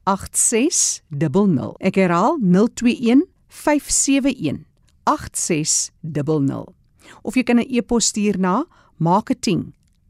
8600. 0.04 1.76
Ek 1.80 1.96
herhaal 1.96 2.38
021 2.42 3.26
571 3.48 4.66
8600. 5.04 6.74
Of 7.22 7.36
jy 7.36 7.44
kan 7.44 7.60
'n 7.60 7.66
e-pos 7.70 8.06
stuur 8.06 8.40
na 8.40 8.66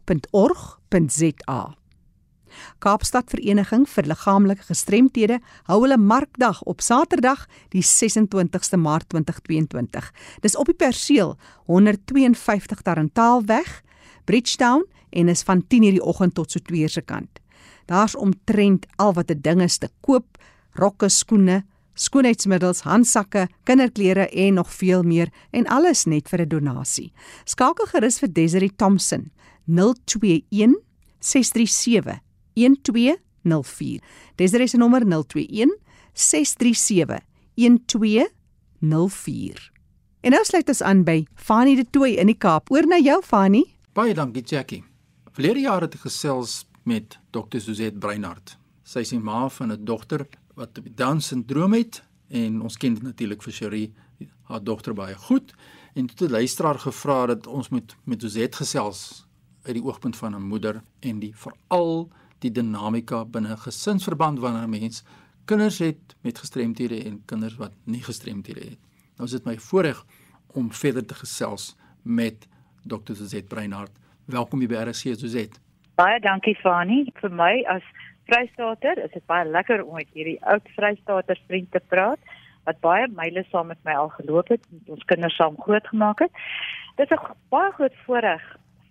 Kaapstad 2.81 3.29
Vereniging 3.29 3.85
vir 3.85 4.09
Liggaamlike 4.09 4.65
Gestremthede 4.65 5.45
hou 5.69 5.83
hulle 5.83 5.99
markdag 6.01 6.63
op 6.65 6.81
Saterdag 6.81 7.45
die 7.75 7.85
26ste 7.85 8.81
Maart 8.81 9.13
2022. 9.13 10.09
Dis 10.41 10.57
op 10.57 10.73
die 10.73 10.79
perseel 10.81 11.37
152 11.69 12.81
Tarantaalweg, 12.81 13.85
Bridgetown 14.25 14.89
en 15.11 15.29
is 15.29 15.45
van 15.45 15.61
10:00 15.69 15.69
die 15.99 16.01
oggend 16.01 16.33
tot 16.41 16.49
so 16.51 16.65
2:00 16.65 16.89
se 16.97 17.03
kant. 17.05 17.45
Daar's 17.85 18.17
omtrent 18.17 18.87
al 18.97 19.13
wat 19.13 19.31
'n 19.31 19.41
ding 19.43 19.61
is 19.61 19.77
te 19.77 19.89
koop: 20.01 20.39
rokke, 20.73 21.09
skoene, 21.09 21.65
skoonheidsmiddels, 21.95 22.81
handsakke, 22.81 23.49
kinderklere 23.65 24.29
en 24.29 24.55
nog 24.55 24.73
veel 24.73 25.03
meer 25.03 25.29
en 25.51 25.67
alles 25.67 26.05
net 26.05 26.29
vir 26.29 26.41
'n 26.41 26.49
donasie. 26.49 27.13
Skakel 27.45 27.87
gerus 27.87 28.19
vir 28.19 28.33
Desiree 28.33 28.77
Thompson 28.77 29.31
021 29.67 30.81
637 31.21 32.21
1204. 32.55 34.01
Desiree 34.37 34.67
se 34.67 34.77
nommer 34.77 35.05
021 35.05 35.79
637 36.13 37.21
1204. 37.55 39.71
En 40.21 40.31
nou 40.31 40.45
sluit 40.45 40.69
ons 40.69 40.83
aan 40.83 41.05
by 41.05 41.27
Fanie 41.35 41.77
de 41.77 41.91
Tooi 41.91 42.19
in 42.19 42.27
die 42.27 42.39
Kaap. 42.39 42.71
Oor 42.71 42.87
na 42.87 42.99
jou 43.03 43.23
Fanie. 43.23 43.77
Baie 43.93 44.15
dankie 44.15 44.43
Jackie. 44.43 44.85
Verlede 45.33 45.61
jaar 45.61 45.81
het 45.81 45.95
ek 45.95 46.07
gesels 46.07 46.67
met 46.85 47.19
Dr. 47.31 47.59
Suzette 47.59 47.99
Breinhart. 47.99 48.59
Sy 48.85 49.07
is 49.07 49.13
die 49.15 49.19
ma 49.19 49.49
van 49.49 49.73
'n 49.73 49.85
dogter 49.85 50.27
wat 50.55 50.81
Down-sindroom 50.95 51.73
het 51.73 52.03
en 52.29 52.61
ons 52.63 52.77
ken 52.77 52.97
natuurlik 53.03 53.43
vir 53.43 53.53
Cherie, 53.53 53.93
haar 54.49 54.65
dogter 54.65 54.95
baie 54.95 55.15
goed. 55.15 55.53
En 55.95 56.07
toe 56.07 56.17
het 56.17 56.19
die 56.19 56.31
luisteraar 56.31 56.79
gevra 56.79 57.27
dat 57.27 57.47
ons 57.47 57.69
moet 57.69 57.97
met 58.05 58.21
Suzette 58.21 58.57
gesels 58.57 59.27
uit 59.63 59.75
die 59.75 59.85
oogpunt 59.85 60.17
van 60.17 60.35
'n 60.35 60.43
moeder 60.43 60.83
en 61.01 61.19
die 61.19 61.33
veral 61.37 62.11
die 62.39 62.51
dinamika 62.51 63.25
binne 63.25 63.53
'n 63.53 63.59
gesinsverband 63.59 64.39
wanneer 64.39 64.67
'n 64.67 64.71
mens 64.71 65.05
kinders 65.45 65.79
het 65.79 66.17
met 66.21 66.39
gestremthede 66.39 67.05
en 67.05 67.23
kinders 67.25 67.57
wat 67.57 67.73
nie 67.85 68.03
gestremthede 68.03 68.61
het. 68.61 68.79
Nou 69.17 69.25
is 69.25 69.31
dit 69.31 69.45
my 69.45 69.59
voorreg 69.59 70.05
om 70.47 70.73
verder 70.73 71.07
te 71.07 71.15
gesels 71.15 71.77
met 72.03 72.49
Dr. 72.83 73.15
Suzette 73.15 73.55
Breinhart. 73.55 73.93
Welkom 74.25 74.67
by 74.67 74.75
RC 74.75 75.19
Suzette. 75.19 75.59
Baie 75.95 76.21
dankie 76.21 76.55
Fani. 76.55 77.11
Vir 77.21 77.31
my 77.31 77.65
as 77.69 77.83
Vrystater 78.33 78.97
is 79.05 79.13
dit 79.13 79.25
baie 79.29 79.45
lekker 79.45 79.83
om 79.85 79.99
met 79.99 80.09
hierdie 80.17 80.39
oud 80.49 80.69
Vrystater 80.73 81.41
vriend 81.51 81.69
te 81.75 81.81
praat 81.93 82.33
wat 82.65 82.79
baie 82.81 83.09
myle 83.13 83.43
saam 83.51 83.69
met 83.69 83.81
my 83.85 83.97
al 83.99 84.09
geloop 84.15 84.49
het 84.55 84.63
en 84.71 84.95
ons 84.95 85.05
kinders 85.11 85.37
saam 85.37 85.59
grootgemaak 85.61 86.23
het. 86.25 86.33
Dit 86.97 87.11
is 87.11 87.19
'n 87.19 87.37
baie 87.53 87.73
groot 87.77 87.97
voorreg 88.07 88.45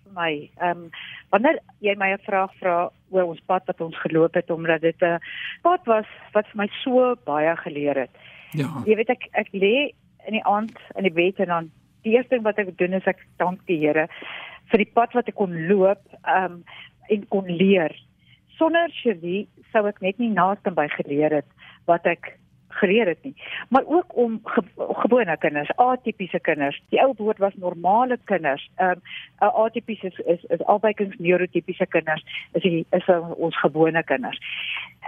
vir 0.04 0.12
my. 0.14 0.32
Ehm 0.60 0.70
um, 0.70 0.90
wanneer 1.30 1.58
jy 1.80 1.94
my 1.96 2.12
'n 2.12 2.26
vraag 2.28 2.54
vra 2.60 2.90
oor 3.10 3.24
ons 3.24 3.40
pad 3.46 3.66
wat 3.66 3.80
ons 3.80 3.98
geloop 4.04 4.34
het 4.34 4.50
omdat 4.50 4.80
dit 4.80 5.02
'n 5.02 5.18
pad 5.62 5.80
was 5.86 6.06
wat 6.32 6.46
vir 6.46 6.56
my 6.62 6.68
so 6.84 7.16
baie 7.24 7.56
geleer 7.56 7.96
het. 7.96 8.14
Ja. 8.52 8.68
Jy 8.86 8.94
weet 8.96 9.10
ek 9.10 9.28
ek 9.32 9.48
lê 9.52 9.90
in 10.26 10.32
die 10.38 10.44
aand 10.44 10.78
in 10.94 11.02
die 11.02 11.16
bed 11.22 11.40
en 11.40 11.46
dan 11.46 11.70
die 12.02 12.12
eerste 12.12 12.34
ding 12.34 12.44
wat 12.44 12.58
ek 12.58 12.78
doen 12.78 12.92
is 12.92 13.06
ek 13.06 13.26
dank 13.38 13.66
die 13.66 13.78
Here 13.78 14.06
vir 14.70 14.78
die 14.78 14.92
pad 14.94 15.12
wat 15.12 15.28
ek 15.28 15.34
kon 15.34 15.66
loop 15.66 16.02
um, 16.26 16.64
en 17.08 17.28
kon 17.28 17.46
leer. 17.46 17.92
Sonder 18.56 18.88
Cherie 18.90 19.48
sou 19.72 19.86
ek 19.88 20.00
net 20.04 20.18
nie 20.18 20.30
naaste 20.32 20.70
by 20.70 20.88
geleer 20.98 21.40
het 21.40 21.48
wat 21.90 22.06
ek 22.06 22.36
geleer 22.72 23.06
het 23.06 23.22
nie. 23.22 23.34
Maar 23.68 23.82
ook 23.86 24.16
om 24.16 24.40
ge 24.44 24.62
gewone 24.76 25.36
kinders, 25.38 25.76
atipiese 25.76 26.40
kinders. 26.40 26.82
Die 26.88 27.00
ou 27.02 27.12
woord 27.16 27.38
was 27.38 27.54
normale 27.54 28.18
kinders. 28.24 28.70
Ehm 28.76 29.00
um, 29.38 29.50
atipies 29.64 30.02
is 30.02 30.18
is, 30.18 30.44
is 30.44 30.64
albykings 30.64 31.16
neurotipiese 31.18 31.86
kinders. 31.86 32.24
Is 32.52 32.62
die, 32.62 32.86
is 32.90 33.08
ons 33.36 33.58
gewone 33.60 34.02
kinders. 34.04 34.40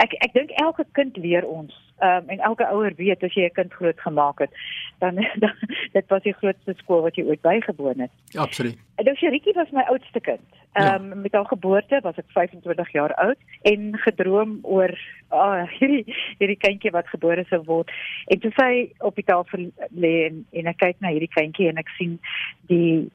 Ek 0.02 0.14
ek 0.26 0.32
dink 0.34 0.50
elke 0.50 0.86
kind 0.92 1.16
leer 1.16 1.46
ons. 1.46 1.74
Ehm 2.02 2.24
um, 2.24 2.28
en 2.28 2.38
elke 2.38 2.66
ouer 2.66 2.94
weet 2.96 3.22
as 3.22 3.34
jy 3.34 3.44
'n 3.46 3.54
kind 3.54 3.72
grootgemaak 3.72 4.38
het, 4.38 4.50
dan, 4.98 5.14
dan 5.42 5.54
dit 5.92 6.06
was 6.08 6.22
die 6.22 6.34
grootste 6.34 6.74
skool 6.76 7.02
wat 7.02 7.16
jy 7.16 7.24
ooit 7.24 7.40
bygewoon 7.40 8.00
het. 8.00 8.10
Ja, 8.34 8.40
absoluut. 8.40 8.78
En 8.96 9.04
dus 9.04 9.20
Rietjie 9.20 9.54
was 9.54 9.70
my 9.70 9.82
oudste 9.82 10.20
kind. 10.20 10.48
Ehm 10.72 10.94
um, 10.94 11.08
ja. 11.08 11.14
met 11.14 11.32
haar 11.32 11.46
geboorte 11.46 12.00
was 12.02 12.16
ek 12.16 12.24
25 12.28 12.92
jaar 12.92 13.14
oud 13.14 13.38
en 13.62 13.98
gedroom 13.98 14.58
oor 14.62 14.98
ah, 15.28 15.62
hierdie 15.78 16.04
hierdie 16.38 16.58
kindjie 16.66 16.90
wat 16.90 17.08
gebore 17.08 17.44
sou 17.48 17.62
word. 17.64 17.90
En 18.26 18.38
toe 18.38 18.50
sy 18.58 18.90
op 18.98 19.14
die 19.14 19.24
tafel 19.24 19.70
lê 19.94 20.26
en 20.26 20.42
en 20.50 20.66
ek 20.66 20.82
kyk 20.82 20.98
na 20.98 21.14
hierdie 21.14 21.34
kindjie 21.38 21.68
en 21.68 21.78
ek 21.78 21.94
sien 21.98 22.18
die 22.66 23.06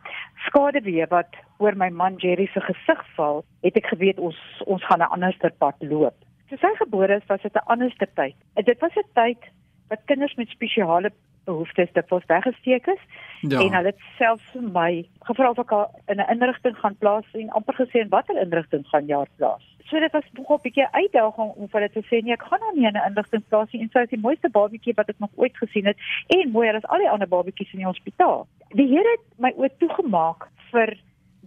skaduwee 0.47 1.05
wat 1.11 1.35
oor 1.57 1.75
my 1.75 1.89
man 1.89 2.15
Jerry 2.23 2.47
se 2.53 2.63
gesig 2.63 3.05
val, 3.15 3.43
het 3.61 3.75
ek 3.75 3.91
geweet 3.91 4.19
ons 4.19 4.39
ons 4.65 4.83
gaan 4.87 5.03
'n 5.03 5.11
anderster 5.11 5.51
pad 5.51 5.75
loop. 5.83 6.15
Toe 6.49 6.57
sy 6.57 6.75
gebore 6.81 7.15
is, 7.15 7.25
was 7.27 7.41
dit 7.41 7.53
'n 7.53 7.69
anderste 7.73 8.07
tyd. 8.15 8.35
Dit 8.53 8.79
was 8.79 8.95
'n 8.95 9.09
tyd 9.13 9.41
wat 9.89 10.05
kinders 10.05 10.35
met 10.35 10.49
spesiale 10.49 11.11
behoeftes 11.49 11.91
dit 11.93 12.09
was 12.09 12.25
weggesteek 12.25 12.87
is 12.87 13.01
ja. 13.41 13.59
en 13.59 13.73
hulle 13.73 13.91
het 13.91 14.05
selfs 14.17 14.51
vir 14.53 14.65
my 14.77 14.91
gevra 15.29 15.49
of 15.49 15.61
ek 15.63 15.73
in 16.13 16.21
'n 16.21 16.29
inrigting 16.33 16.77
gaan 16.81 16.97
plaas 17.03 17.27
en 17.33 17.49
amper 17.57 17.75
gesê 17.81 18.03
in 18.03 18.13
watter 18.15 18.41
inrigting 18.45 18.85
gaan 18.91 19.05
jaar 19.05 19.29
plaas. 19.37 19.65
So 19.89 19.99
dit 19.99 20.11
was 20.11 20.27
nog 20.33 20.51
'n 20.51 20.61
bietjie 20.65 20.87
uitdaging 20.91 21.51
om 21.55 21.67
vir 21.69 21.79
hulle 21.79 21.93
te 21.93 22.05
sê 22.09 22.21
nee, 22.23 22.33
ek 22.33 22.47
gaan 22.49 22.59
nou 22.59 22.73
nie 22.75 22.87
in 22.87 22.97
'n 22.97 23.07
inrigting 23.09 23.43
plaas 23.49 23.71
nie 23.71 23.81
en 23.81 23.89
sy 23.89 23.99
is 23.99 24.13
die 24.15 24.25
mooiste 24.25 24.49
babatjie 24.49 24.93
wat 24.95 25.09
ek 25.09 25.19
nog 25.19 25.33
ooit 25.35 25.57
gesien 25.57 25.85
het 25.85 25.97
en 26.27 26.51
mooier 26.51 26.75
as 26.75 26.87
al 26.87 26.99
die 26.99 27.09
ander 27.09 27.27
babatjies 27.27 27.73
in 27.73 27.79
die 27.79 27.91
hospitaal. 27.93 28.47
Die 28.69 28.87
Here 28.87 29.09
het 29.15 29.25
my 29.37 29.51
oë 29.57 29.77
toegemaak 29.77 30.47
vir 30.71 30.97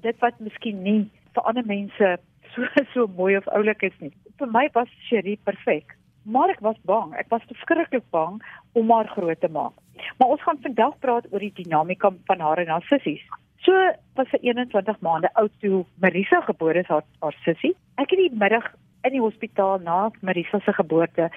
dit 0.03 0.19
wat 0.19 0.41
miskien 0.41 0.83
nie 0.83 1.11
vir 1.35 1.43
ander 1.43 1.67
mense 1.67 2.19
so 2.55 2.67
so 2.95 3.07
mooi 3.17 3.37
of 3.37 3.49
oulik 3.57 3.83
is 3.83 3.99
nie. 4.01 4.13
Vir 4.39 4.51
my 4.51 4.69
was 4.75 4.89
Cherie 5.09 5.39
perfek. 5.45 5.97
Maar 6.25 6.53
ek 6.55 6.61
was 6.63 6.77
bang. 6.87 7.15
Ek 7.19 7.31
was 7.35 7.47
verskriklik 7.49 8.05
bang 8.15 8.39
om 8.79 8.91
haar 8.95 9.09
groot 9.11 9.41
te 9.41 9.51
maak. 9.51 9.75
Maar 10.19 10.35
ons 10.35 10.43
gaan 10.43 10.61
vandag 10.63 10.99
praat 11.03 11.27
oor 11.33 11.43
die 11.43 11.55
dinamika 11.57 12.13
van 12.31 12.41
haar 12.41 12.63
en 12.63 12.71
haar 12.71 12.87
sissies. 12.91 13.23
So 13.67 13.75
was 14.19 14.31
sy 14.31 14.39
21 14.43 15.01
maande 15.07 15.31
oud 15.39 15.53
toe 15.63 15.85
Marisa 16.03 16.41
gebore 16.47 16.83
is 16.83 16.91
haar 16.91 17.05
haar 17.23 17.37
sussie. 17.45 17.75
Ek 17.99 18.11
het 18.11 18.23
die 18.23 18.39
middag 18.39 18.71
in 19.07 19.17
die 19.17 19.23
hospitaal 19.23 19.83
na 19.83 20.11
Marisa 20.21 20.59
se 20.63 20.75
geboorte 20.79 21.29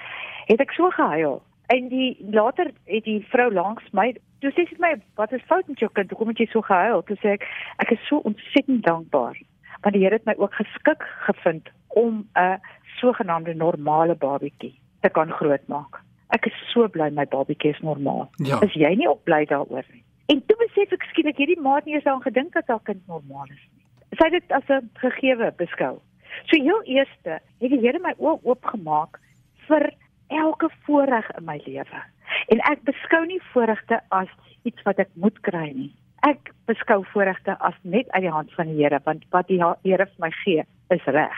het 0.46 0.62
ek 0.62 0.74
so 0.78 0.90
gehuil. 0.94 1.42
En 1.74 1.88
die 1.90 2.14
later 2.30 2.70
het 2.86 3.04
die 3.06 3.18
vrou 3.30 3.48
langs 3.50 3.86
my, 3.90 4.12
toe 4.42 4.52
sê 4.54 4.68
sy 4.68 4.78
my, 4.78 4.94
"Wat 5.18 5.32
is 5.32 5.42
fout 5.50 5.66
met 5.68 5.78
jou 5.78 5.90
kind? 5.92 6.10
Hoekom 6.10 6.28
het 6.28 6.38
jy 6.38 6.46
so 6.50 6.60
gehuil?" 6.62 7.02
Toe 7.02 7.16
sê 7.16 7.34
ek, 7.34 7.46
"Ek 7.78 7.90
is 7.90 8.06
so 8.06 8.18
ontsettend 8.18 8.84
dankbaar 8.84 9.34
want 9.80 9.94
die 9.94 10.02
Here 10.02 10.14
het 10.14 10.24
my 10.24 10.34
ook 10.36 10.54
geskik 10.54 11.02
gevind 11.26 11.68
om 11.88 12.28
'n 12.34 12.60
sogenaamde 13.00 13.54
normale 13.54 14.14
babatjie 14.14 14.80
te 15.00 15.08
kan 15.08 15.30
grootmaak. 15.30 16.00
Ek 16.28 16.46
is 16.46 16.56
so 16.72 16.88
bly 16.88 17.10
my 17.10 17.24
babatjie 17.24 17.70
is 17.70 17.80
normaal. 17.80 18.30
Ja. 18.36 18.60
Is 18.60 18.72
jy 18.72 18.94
nie 18.94 19.10
op 19.10 19.24
bly 19.24 19.44
daaroor 19.44 19.84
nie? 19.92 20.04
En 20.26 20.42
toe 20.46 20.56
besef 20.58 20.92
ek 20.92 21.02
skielik 21.02 21.36
hierdie 21.36 21.60
maat 21.60 21.84
nie 21.84 21.94
eens 21.94 22.04
daaraan 22.04 22.22
gedink 22.22 22.52
dat 22.52 22.66
haar 22.66 22.82
kind 22.82 23.06
normaal 23.06 23.46
is 23.46 23.62
nie. 23.72 23.84
Sy 24.18 24.24
het 24.24 24.32
dit 24.32 24.52
as 24.52 24.68
'n 24.68 24.90
gegewe 24.94 25.52
beskou. 25.56 26.00
So 26.44 26.62
heel 26.62 26.82
eerste 26.82 27.40
het 27.60 27.70
die 27.70 27.80
Here 27.80 27.98
my 27.98 28.14
oë 28.18 28.40
oopgemaak 28.42 29.20
vir 29.68 29.92
elke 30.28 30.70
voorreg 30.86 31.30
in 31.38 31.44
my 31.44 31.60
lewe. 31.64 32.02
En 32.48 32.58
ek 32.58 32.82
beskou 32.82 33.26
nie 33.26 33.40
voorregte 33.52 34.00
as 34.08 34.28
iets 34.62 34.82
wat 34.82 34.98
ek 34.98 35.08
moet 35.14 35.40
kry 35.46 35.70
nie. 35.74 35.92
Ek 36.24 36.52
beskou 36.66 37.04
voorregte 37.12 37.56
as 37.60 37.74
net 37.82 38.08
uit 38.10 38.22
die 38.22 38.32
hand 38.32 38.52
van 38.54 38.66
die 38.66 38.82
Here 38.82 39.00
want 39.04 39.24
wat 39.30 39.48
die 39.48 39.60
Here 39.60 40.06
vir 40.06 40.18
my 40.18 40.30
gee 40.44 40.64
is 40.90 41.04
reg. 41.04 41.36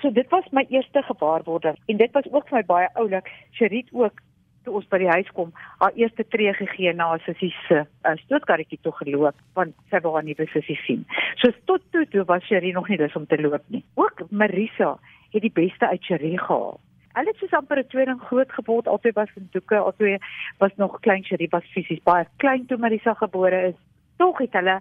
So 0.00 0.10
dit 0.10 0.28
was 0.30 0.44
my 0.52 0.64
eerste 0.68 1.02
gewaarwording 1.02 1.76
en 1.86 1.96
dit 1.96 2.12
was 2.12 2.28
ook 2.32 2.48
vir 2.48 2.60
my 2.60 2.64
baie 2.64 2.88
oulik. 2.94 3.28
Sherit 3.52 3.88
ook 3.92 4.20
toe 4.64 4.74
ons 4.76 4.88
by 4.92 5.00
die 5.02 5.08
huis 5.08 5.28
kom, 5.36 5.52
haar 5.80 5.96
eerste 5.96 6.24
tree 6.28 6.52
gegee 6.56 6.92
na 6.92 7.10
haar 7.12 7.22
sussie 7.24 7.50
se 7.66 7.82
uh, 7.82 8.14
stootkarretjie 8.24 8.78
toe 8.84 8.92
geloop 9.00 9.36
want 9.58 9.74
sy 9.92 10.00
wou 10.04 10.14
haar 10.16 10.24
nuwe 10.24 10.46
sussie 10.52 10.78
sien. 10.84 11.04
So 11.40 11.52
tot 11.68 11.84
toe 11.92 12.06
toe 12.12 12.24
was 12.28 12.44
Sherit 12.48 12.76
nog 12.76 12.88
nie 12.88 13.00
lus 13.00 13.16
om 13.16 13.26
te 13.26 13.40
loop 13.40 13.64
nie. 13.68 13.82
Ook 14.00 14.24
Marisa 14.30 14.96
het 15.32 15.42
die 15.42 15.52
beste 15.52 15.88
uit 15.88 16.04
Sherit 16.04 16.40
gehaal. 16.40 16.80
Hulle 17.16 17.32
het 17.32 17.40
soos 17.42 17.54
amper 17.58 17.78
'n 17.78 17.88
tweeling 17.88 18.20
groot 18.20 18.52
geword, 18.52 18.88
albei 18.88 19.12
was 19.12 19.30
in 19.36 19.48
doeke, 19.52 19.76
albei 19.76 20.18
was 20.58 20.72
nog 20.76 21.00
klein 21.00 21.24
Sherit 21.24 21.50
was 21.50 21.72
fisies 21.74 22.02
baie 22.04 22.26
klein 22.36 22.66
toe 22.66 22.78
Marisa 22.78 23.14
gebore 23.14 23.68
is. 23.68 23.78
Tog 24.20 24.42
het 24.44 24.52
hulle 24.58 24.80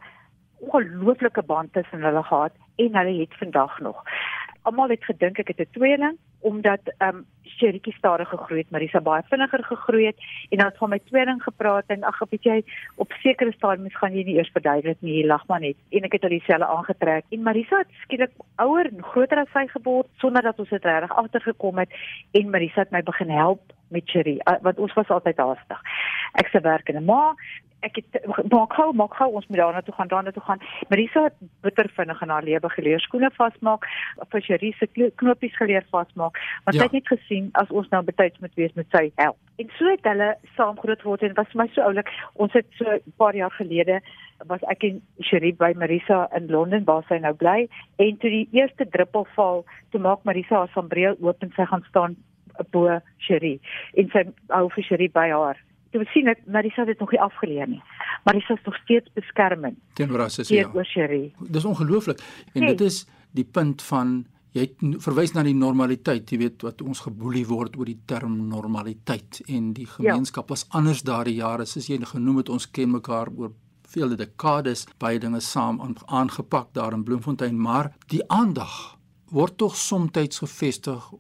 ongelooflike 0.60 1.44
band 1.48 1.74
tussen 1.74 2.04
hulle 2.04 2.24
gehad 2.24 2.56
en 2.76 2.96
hulle 3.00 3.20
het 3.20 3.40
vandag 3.40 3.80
nog 3.80 4.04
almal 4.70 4.90
het 4.94 5.04
gedink 5.04 5.40
ek 5.40 5.48
het 5.48 5.60
'n 5.60 5.76
tweeling 5.78 6.18
omdat 6.40 6.80
ehm 6.98 7.16
um, 7.16 7.26
Sheritjie 7.44 7.94
stadig 7.94 8.30
gegroei 8.30 8.60
het, 8.60 8.72
Marisa 8.72 9.02
baie 9.02 9.24
vinniger 9.30 9.64
gegroei 9.64 10.06
het 10.06 10.20
en 10.50 10.58
dan 10.58 10.68
het 10.68 10.78
van 10.78 10.90
my 10.90 11.00
tweeling 11.00 11.44
gepraat 11.44 11.84
en 11.88 12.04
ag, 12.04 12.20
weet 12.30 12.44
jy, 12.44 12.64
op 12.96 13.12
sekere 13.12 13.52
stadiums 13.52 13.96
gaan 13.96 14.14
jy 14.14 14.24
nie 14.24 14.36
eers 14.36 14.52
verduidelik 14.52 14.98
nie, 15.02 15.18
jy 15.20 15.26
lag 15.28 15.48
maar 15.48 15.60
net. 15.60 15.76
En 15.90 16.04
ek 16.04 16.12
het 16.12 16.24
al 16.24 16.30
dieselfde 16.30 16.66
aangetrek 16.66 17.26
en 17.30 17.42
Marisa 17.44 17.78
het 17.78 17.92
skielik 18.04 18.32
ouer 18.56 18.86
en 18.86 19.04
groter 19.04 19.38
as 19.38 19.52
sy 19.54 19.68
geword 19.68 20.08
sonder 20.18 20.42
dat 20.42 20.60
ons 20.60 20.70
dit 20.70 20.84
reg 20.84 21.12
agtergekom 21.12 21.78
het 21.78 21.90
en 22.32 22.50
Marisa 22.50 22.80
het 22.80 22.92
my 22.92 23.02
begin 23.02 23.30
help 23.30 23.62
met 23.90 24.10
Cherie 24.10 24.42
want 24.62 24.80
ons 24.80 24.94
was 24.94 25.10
altyd 25.10 25.38
haastig. 25.38 25.82
Ek 26.34 26.48
se 26.48 26.60
werk 26.60 26.90
en 26.90 26.96
'n 26.96 27.06
ma 27.06 27.36
ek 27.86 28.00
het 28.02 28.26
maak 28.52 28.74
gou 28.76 28.88
maak 28.94 29.16
gou 29.18 29.28
ons 29.40 29.48
moet 29.48 29.60
daarna 29.62 29.82
toe 29.82 29.94
gaan 29.96 30.08
daarna 30.12 30.32
toe 30.32 30.44
gaan. 30.44 30.62
Marisa 30.90 31.24
het 31.24 31.36
bitter 31.62 31.90
vinnig 31.96 32.22
in 32.22 32.30
haar 32.30 32.44
lewe 32.44 32.70
geleer 32.70 33.00
skoene 33.00 33.30
vasmaak 33.36 33.88
vir 34.32 34.42
Cherie 34.42 34.74
se 34.80 34.88
knopies 35.16 35.56
geleer 35.58 35.86
vasmaak 35.92 36.40
want 36.66 36.76
ja. 36.76 36.80
sy 36.80 36.88
het 36.88 36.98
net 36.98 37.12
gesien 37.14 37.50
as 37.62 37.72
ons 37.72 37.90
nou 37.94 38.04
betyds 38.04 38.40
moet 38.40 38.56
wees 38.60 38.74
met 38.80 38.88
sy 38.96 39.12
help. 39.16 39.38
En 39.60 39.72
so 39.78 39.92
het 39.92 40.08
hulle 40.08 40.30
saam 40.56 40.80
groot 40.80 41.02
geword 41.02 41.24
en 41.28 41.38
was 41.38 41.52
vir 41.54 41.62
my 41.64 41.68
so 41.76 41.86
oulik. 41.88 42.12
Ons 42.34 42.54
het 42.54 42.68
so 42.80 42.86
'n 42.98 43.14
paar 43.18 43.36
jaar 43.36 43.52
gelede 43.52 44.02
was 44.48 44.64
ek 44.72 44.84
en 44.84 45.02
Cherie 45.20 45.54
by 45.54 45.74
Marisa 45.76 46.28
in 46.36 46.48
Londen 46.48 46.86
waar 46.86 47.04
sy 47.08 47.20
nou 47.20 47.34
bly 47.34 47.68
en 47.98 48.18
toe 48.18 48.30
die 48.30 48.48
eerste 48.52 48.88
druppel 48.90 49.28
val 49.36 49.66
toe 49.92 50.00
maak 50.00 50.24
Marisa 50.24 50.56
haar 50.56 50.72
sambreel 50.74 51.16
oop 51.20 51.44
en 51.44 51.52
sy 51.56 51.66
gaan 51.66 51.84
staan 51.90 52.16
bo 52.72 53.00
Cherie. 53.18 53.60
En 53.94 54.10
sy 54.14 54.24
hou 54.48 54.70
vir 54.70 54.84
Cherie 54.84 55.12
by 55.12 55.30
haar 55.30 55.58
Jy 55.96 56.06
sien 56.14 56.28
ek 56.30 56.42
Marisa 56.46 56.86
het 56.86 57.00
nog 57.02 57.12
nie 57.12 57.22
afgeleer 57.22 57.70
nie. 57.70 57.82
Marisa 58.28 58.54
is 58.54 58.66
nog 58.66 58.76
steeds 58.84 59.10
beskermend. 59.18 59.80
Teenoor 59.98 60.26
haar 60.26 60.34
sussie. 60.34 60.60
Teenoor 60.62 60.86
Cherie. 60.86 61.32
Dis 61.40 61.66
ongelooflik. 61.66 62.22
En 62.54 62.62
nee. 62.62 62.76
dit 62.76 62.86
is 62.88 63.06
die 63.38 63.46
punt 63.46 63.82
van 63.86 64.20
jy 64.58 64.66
verwys 65.04 65.36
na 65.36 65.44
die 65.46 65.56
normaliteit, 65.58 66.30
jy 66.32 66.40
weet 66.42 66.64
wat 66.66 66.82
ons 66.82 67.04
geboelie 67.06 67.46
word 67.50 67.78
oor 67.78 67.90
die 67.90 68.00
term 68.10 68.36
normaliteit 68.50 69.42
en 69.48 69.74
die 69.78 69.86
ja. 69.86 69.96
gemeenskap 69.98 70.50
ja. 70.50 70.56
was 70.56 70.66
anders 70.78 71.04
daardie 71.06 71.38
jare 71.38 71.68
soos 71.70 71.90
jy 71.90 72.00
genoem 72.10 72.42
het 72.42 72.50
ons 72.54 72.66
ken 72.74 72.96
mekaar 72.96 73.30
oor 73.38 73.54
vele 73.90 74.18
dekades 74.18 74.86
baie 75.02 75.22
dinge 75.22 75.42
saam 75.42 75.80
aangepak 76.06 76.74
daar 76.74 76.98
in 76.98 77.06
Bloemfontein 77.06 77.58
maar 77.58 77.92
die 78.10 78.22
aandag 78.30 78.98
word 79.30 79.58
tog 79.58 79.78
soms 79.78 80.38
gefestig 80.42 81.12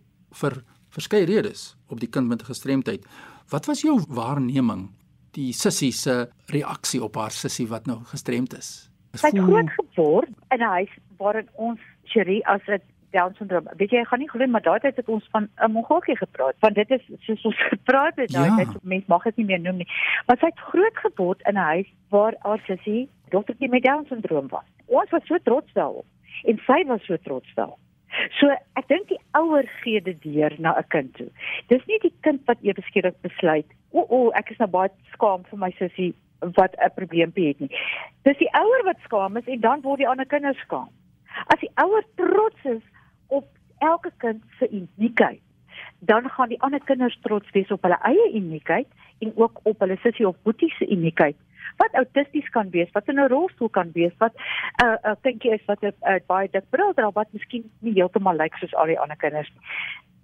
vir 0.41 0.61
verskeie 0.89 1.25
redes 1.29 1.75
op 1.89 1.99
die 2.01 2.09
kind 2.09 2.27
met 2.29 2.43
gestremdheid 2.43 3.05
Wat 3.49 3.65
was 3.65 3.81
jou 3.81 3.97
waarneming 4.13 4.89
die 5.33 5.53
sussie 5.57 5.91
se 5.91 6.27
reaksie 6.53 7.01
op 7.01 7.15
haar 7.17 7.33
sussie 7.33 7.65
wat 7.67 7.87
nou 7.89 7.97
gestremd 8.11 8.53
is? 8.53 8.89
Sy 9.17 9.31
het 9.33 9.41
groot 9.41 9.71
geword 9.77 10.29
in 10.53 10.61
'n 10.61 10.69
huis 10.77 10.93
waarin 11.17 11.49
ons 11.53 11.79
Cherie 12.03 12.45
as 12.47 12.61
'n 12.67 12.81
Down 13.11 13.33
syndroom. 13.33 13.65
Weet 13.77 13.89
jy, 13.89 14.01
ek 14.01 14.07
gaan 14.07 14.19
nie 14.19 14.29
glo 14.29 14.47
maar 14.47 14.61
daai 14.61 14.79
tyd 14.79 14.95
het 14.95 15.09
ons 15.09 15.25
van 15.31 15.49
'n 15.57 15.71
Mongolië 15.71 16.15
gepraat. 16.15 16.55
Want 16.59 16.75
dit 16.75 16.89
is 16.91 17.01
soos 17.19 17.45
ons 17.45 17.57
gepraat 17.73 18.15
het 18.15 18.31
daai 18.31 18.49
ja. 18.49 18.55
tyd, 18.55 18.83
mens 18.83 19.05
mag 19.05 19.23
dit 19.23 19.35
nie 19.35 19.45
meer 19.45 19.59
noem 19.59 19.77
nie. 19.77 19.89
Maar 20.27 20.37
sy 20.37 20.45
het 20.45 20.59
groot 20.59 20.97
geword 20.97 21.41
in 21.49 21.53
'n 21.53 21.65
huis 21.73 21.89
waar 22.09 22.33
haar 22.39 22.61
sussie 22.67 23.09
dogtertjie 23.29 23.69
met 23.69 23.83
Down 23.83 24.05
syndroom 24.05 24.47
was. 24.47 24.65
Ons 24.85 25.09
was 25.09 25.25
so 25.25 25.37
trots 25.43 25.73
daarop 25.73 26.05
en 26.43 26.61
sy 26.65 26.83
was 26.85 27.05
so 27.05 27.17
trots 27.17 27.53
daarop. 27.55 27.79
So 28.39 28.51
ek 28.79 28.87
dink 28.91 29.09
die 29.11 29.19
ouer 29.37 29.67
gee 29.81 30.01
dit 30.03 30.17
deur 30.23 30.53
na 30.59 30.75
'n 30.77 30.87
kind 30.89 31.13
toe. 31.17 31.29
Dis 31.67 31.85
nie 31.87 31.99
die 32.03 32.13
kind 32.21 32.41
wat 32.47 32.61
ewe 32.61 32.81
skielik 32.87 33.21
besluit, 33.21 33.65
"O, 33.91 34.05
o, 34.09 34.29
ek 34.29 34.51
is 34.51 34.59
nou 34.59 34.67
baie 34.67 34.89
skaam 35.13 35.43
vir 35.49 35.59
my 35.59 35.71
sussie 35.79 36.13
wat 36.41 36.75
'n 36.77 36.95
probleempie 36.95 37.47
het 37.47 37.59
nie." 37.59 37.71
Dis 38.23 38.37
die 38.37 38.53
ouer 38.53 38.83
wat 38.85 38.99
skaam 39.03 39.37
is 39.37 39.47
en 39.47 39.59
dan 39.59 39.81
word 39.81 39.99
die 39.99 40.07
ander 40.07 40.25
kinders 40.25 40.59
skaam. 40.59 40.89
As 41.47 41.59
die 41.59 41.71
ouer 41.75 42.03
trots 42.15 42.65
is 42.65 42.83
op 43.27 43.45
elke 43.79 44.11
kind 44.17 44.43
se 44.59 44.67
uniekheid, 44.69 45.41
dan 45.99 46.29
gaan 46.29 46.49
die 46.49 46.61
ander 46.61 46.79
kinders 46.79 47.17
trots 47.21 47.49
wees 47.51 47.71
op 47.71 47.81
hulle 47.81 47.99
eie 48.03 48.33
uniekheid 48.33 48.87
en 49.19 49.31
ook 49.35 49.59
op 49.63 49.79
hulle 49.79 49.97
sussie 49.97 50.27
of 50.27 50.35
boetie 50.43 50.73
se 50.77 50.87
uniekheid 50.87 51.35
wat 51.77 51.93
autisties 51.93 52.49
kan 52.49 52.69
wees, 52.69 52.91
wat 52.91 53.07
in 53.07 53.19
'n 53.19 53.27
rolstoel 53.27 53.69
kan 53.69 53.91
wees, 53.93 54.13
wat 54.17 54.33
'n 54.35 54.85
uh, 54.85 54.97
uh, 55.03 55.15
kindjie 55.21 55.53
is 55.53 55.65
wat 55.65 55.81
'n 55.81 55.93
uh, 56.07 56.19
baie 56.27 56.49
dik 56.51 56.69
bril 56.69 56.93
dra 56.93 57.11
wat 57.11 57.33
miskien 57.33 57.71
nie 57.79 57.93
heeltemal 57.93 58.35
lyk 58.35 58.55
soos 58.57 58.75
al 58.75 58.85
die 58.85 58.99
ander 58.99 59.17
kinders 59.17 59.51
nie. 59.53 59.63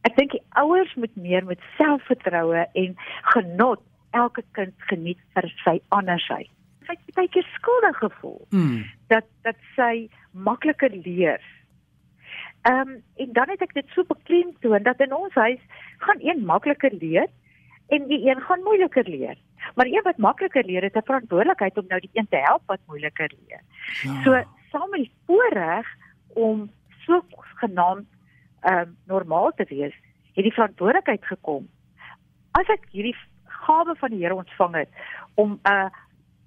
Ek 0.02 0.16
dink 0.16 0.32
die 0.32 0.44
ouers 0.50 0.94
moet 0.96 1.16
meer 1.16 1.46
met 1.46 1.60
selfvertroue 1.78 2.68
en 2.74 2.96
genot 3.34 3.82
elke 4.12 4.44
kind 4.52 4.74
geniet 4.78 5.20
vir 5.34 5.50
sy 5.64 5.80
andersheid. 5.90 6.50
Sy 6.86 6.94
het 6.94 7.16
baie 7.18 7.30
keer 7.34 7.48
skuldig 7.56 7.98
gevoel 7.98 8.42
mm. 8.50 8.84
dat 9.08 9.26
dat 9.42 9.58
sy 9.76 10.10
makliker 10.32 10.92
leer. 10.92 11.42
Ehm 12.70 12.90
um, 12.90 13.02
en 13.16 13.34
dan 13.34 13.50
het 13.50 13.62
ek 13.62 13.74
dit 13.74 13.90
so 13.94 14.04
beklemtoon 14.04 14.84
dat 14.84 15.02
in 15.02 15.14
ons 15.14 15.34
huis 15.34 15.62
gaan 15.98 16.22
een 16.22 16.46
makliker 16.46 16.94
leer 17.02 17.28
en 17.88 18.08
die 18.08 18.30
een 18.30 18.42
gaan 18.42 18.64
moeiliker 18.64 19.10
leer. 19.10 19.38
Maar 19.76 19.86
een 19.86 20.04
wat 20.04 20.18
makliker 20.18 20.66
leer 20.66 20.84
het 20.84 20.96
'n 20.96 21.06
verantwoordelikheid 21.06 21.78
om 21.78 21.86
nou 21.88 22.00
die 22.00 22.10
een 22.14 22.28
te 22.30 22.38
help 22.38 22.62
wat 22.66 22.80
moeiliker 22.86 23.32
leer. 23.40 23.62
Ja. 24.04 24.22
So 24.24 24.44
saam 24.72 24.90
met 24.90 25.00
die 25.00 25.12
voorreg 25.26 25.88
om 26.28 26.72
so 27.06 27.22
genaamd 27.56 28.08
ehm 28.62 28.80
uh, 28.80 28.88
normaal 29.06 29.52
te 29.56 29.66
wees, 29.70 29.94
het 30.34 30.44
die 30.44 30.54
verantwoordelikheid 30.54 31.26
gekom. 31.26 31.70
As 32.52 32.68
ek 32.68 32.88
hierdie 32.92 33.16
gawe 33.44 33.96
van 33.96 34.10
die 34.10 34.24
Here 34.24 34.36
ontvang 34.36 34.76
het 34.76 34.90
om 35.34 35.60
'n 35.64 35.70
uh, 35.70 35.90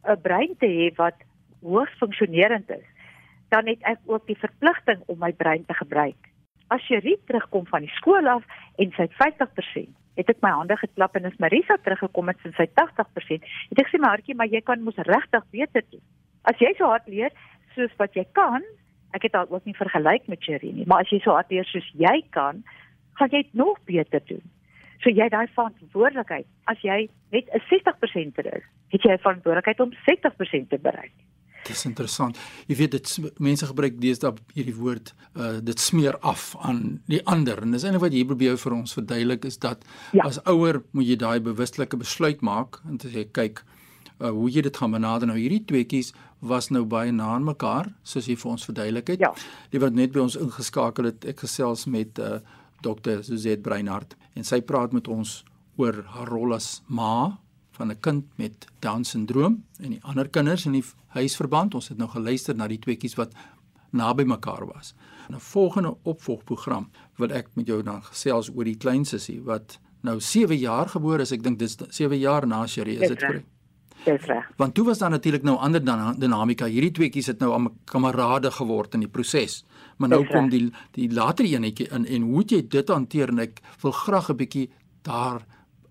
'n 0.03 0.21
brein 0.21 0.57
te 0.59 0.67
hê 0.67 0.95
wat 0.97 1.15
hoogs 1.63 1.99
funksionerend 1.99 2.71
is, 2.71 2.87
dan 3.49 3.67
het 3.67 3.83
ek 3.83 3.99
ook 4.07 4.27
die 4.27 4.39
verpligting 4.39 5.03
om 5.07 5.19
my 5.19 5.33
brein 5.33 5.65
te 5.67 5.75
gebruik. 5.75 6.29
As 6.67 6.89
rit 6.89 7.27
terugkom 7.27 7.67
van 7.67 7.81
die 7.81 7.97
skool 7.97 8.29
af 8.29 8.45
en 8.77 8.93
sy 8.97 9.09
50% 9.09 9.89
het 10.19 10.33
ek 10.33 10.43
my 10.43 10.51
hande 10.51 10.77
geklap 10.81 11.17
en 11.17 11.29
as 11.31 11.39
Marisa 11.43 11.79
teruggekom 11.85 12.31
het 12.33 12.43
sin 12.43 12.55
sy 12.59 12.67
80%, 12.81 13.47
het 13.71 13.83
ek 13.83 13.93
sê 13.93 14.01
my 14.03 14.11
hartjie, 14.15 14.37
maar 14.39 14.51
jy 14.51 14.61
kan 14.67 14.83
mos 14.83 14.99
regtig 15.09 15.47
beter 15.55 15.87
doen. 15.93 16.03
As 16.51 16.59
jy 16.63 16.73
so 16.79 16.91
hard 16.91 17.07
leer 17.07 17.35
soos 17.77 17.95
wat 18.03 18.19
jy 18.19 18.27
kan, 18.39 18.65
ek 19.17 19.29
het 19.29 19.39
al 19.39 19.49
ook 19.49 19.65
nie 19.69 19.79
vergelyk 19.79 20.27
met 20.29 20.43
Cherie 20.45 20.75
nie, 20.75 20.87
maar 20.91 21.07
as 21.07 21.13
jy 21.15 21.23
so 21.25 21.37
hard 21.37 21.51
leer 21.55 21.67
soos 21.71 21.87
jy 21.95 22.17
kan, 22.35 22.65
gaan 23.21 23.33
jy 23.33 23.45
dit 23.47 23.55
nog 23.59 23.79
beter 23.89 24.23
doen. 24.27 24.43
So 25.05 25.15
jy 25.15 25.29
daai 25.31 25.47
verantwoordelikheid, 25.55 26.47
as 26.67 26.83
jy 26.83 27.09
net 27.31 27.47
'n 27.55 27.63
60% 27.71 28.39
is, 28.43 28.65
het 28.91 29.03
jy 29.03 29.19
verantwoordelikheid 29.23 29.81
om 29.81 29.95
60% 30.07 30.71
te 30.71 30.79
bereik. 30.79 31.15
Dis 31.67 31.85
interessant. 31.89 32.39
Jy 32.69 32.77
weet 32.79 32.95
dit 32.97 33.15
mense 33.43 33.67
gebruik 33.67 33.99
deesdae 34.01 34.35
hierdie 34.55 34.77
woord 34.77 35.13
uh 35.35 35.59
dit 35.65 35.81
smeer 35.81 36.19
af 36.27 36.55
aan 36.65 37.01
die 37.11 37.21
ander 37.27 37.63
en 37.63 37.75
dis 37.75 37.85
eintlik 37.85 38.07
wat 38.07 38.15
jy 38.17 38.25
probeer 38.29 38.61
vir 38.61 38.77
ons 38.77 38.95
verduidelik 38.97 39.45
is 39.49 39.59
dat 39.63 39.83
ja. 40.13 40.25
as 40.25 40.41
ouer 40.47 40.83
moet 40.93 41.09
jy 41.09 41.17
daai 41.21 41.41
bewustelike 41.45 41.99
besluit 42.01 42.41
maak 42.47 42.81
en 42.89 42.99
te 43.03 43.11
sê 43.13 43.27
kyk 43.41 43.65
uh 44.19 44.33
hoe 44.35 44.49
jy 44.51 44.63
dit 44.67 44.77
gaan 44.77 44.95
benader 44.95 45.31
nou 45.31 45.37
hierdie 45.39 45.65
tweeetjies 45.69 46.13
was 46.41 46.71
nou 46.71 46.85
baie 46.87 47.13
na 47.13 47.35
aan 47.35 47.47
mekaar 47.47 47.91
soos 48.03 48.31
jy 48.31 48.37
vir 48.39 48.51
ons 48.55 48.65
verduidelik 48.71 49.13
het. 49.15 49.21
Ja. 49.27 49.33
Die 49.73 49.83
wat 49.83 49.99
net 49.99 50.15
by 50.15 50.23
ons 50.25 50.39
ingeskakel 50.39 51.11
het 51.11 51.27
ek 51.35 51.45
gesels 51.47 51.87
met 51.87 52.19
uh 52.19 52.39
Dr. 52.79 53.25
Suzette 53.27 53.65
Breinhardt 53.67 54.15
en 54.39 54.47
sy 54.47 54.61
praat 54.63 54.93
met 54.95 55.09
ons 55.11 55.43
oor 55.79 56.05
haar 56.15 56.31
rol 56.31 56.55
as 56.55 56.79
ma 56.87 57.39
van 57.79 57.91
'n 57.91 58.01
kind 58.01 58.25
met 58.37 58.67
down 58.79 59.03
syndroom 59.03 59.65
en 59.81 59.91
die 59.91 60.03
ander 60.03 60.29
kinders 60.29 60.67
in 60.67 60.73
die 60.73 60.85
huisverband. 61.07 61.75
Ons 61.75 61.89
het 61.89 61.99
nou 61.99 62.11
geluister 62.11 62.55
na 62.55 62.67
die 62.67 62.79
tweeetjies 62.79 63.15
wat 63.15 63.35
naby 63.91 64.25
mekaar 64.25 64.67
was. 64.67 64.95
In 65.29 65.35
'n 65.35 65.41
volgende 65.41 65.97
opvolgprogram 66.03 66.91
wil 67.17 67.31
ek 67.31 67.47
met 67.55 67.67
jou 67.67 67.83
dan 67.83 68.03
gesels 68.03 68.51
oor 68.55 68.65
die 68.65 68.77
klein 68.77 69.05
sussie 69.05 69.43
wat 69.43 69.79
nou 70.01 70.21
7 70.21 70.57
jaar 70.57 70.89
gebore 70.89 71.23
is. 71.23 71.33
Ek 71.33 71.43
dink 71.43 71.59
dis 71.59 71.77
7 71.89 72.19
jaar 72.19 72.47
na 72.47 72.67
Sherry, 72.67 72.95
is 72.95 73.09
dit 73.09 73.19
korrek? 73.19 73.45
Dis 74.05 74.25
reg. 74.25 74.51
Want 74.57 74.75
toe 74.75 74.85
was 74.85 74.99
daar 74.99 75.11
natuurlik 75.11 75.43
nou 75.43 75.57
ander 75.57 75.85
dinamika. 76.19 76.67
Hierdie 76.67 76.91
tweeetjies 76.91 77.27
het 77.27 77.39
nou 77.39 77.53
aan 77.53 77.71
kamerade 77.85 78.51
geword 78.51 78.95
in 78.95 79.01
die 79.01 79.09
proses. 79.09 79.65
Maar 79.97 80.09
nou 80.09 80.27
kom 80.27 80.49
die 80.49 80.73
die 80.93 81.13
later 81.13 81.45
enetjie 81.45 81.89
in 81.91 82.07
en 82.07 82.23
hoe 82.23 82.45
jy 82.47 82.63
dit 82.69 82.89
hanteer 82.89 83.29
en 83.29 83.39
ek 83.39 83.61
wil 83.83 83.93
graag 83.93 84.31
'n 84.31 84.37
bietjie 84.37 84.71
daar 85.03 85.47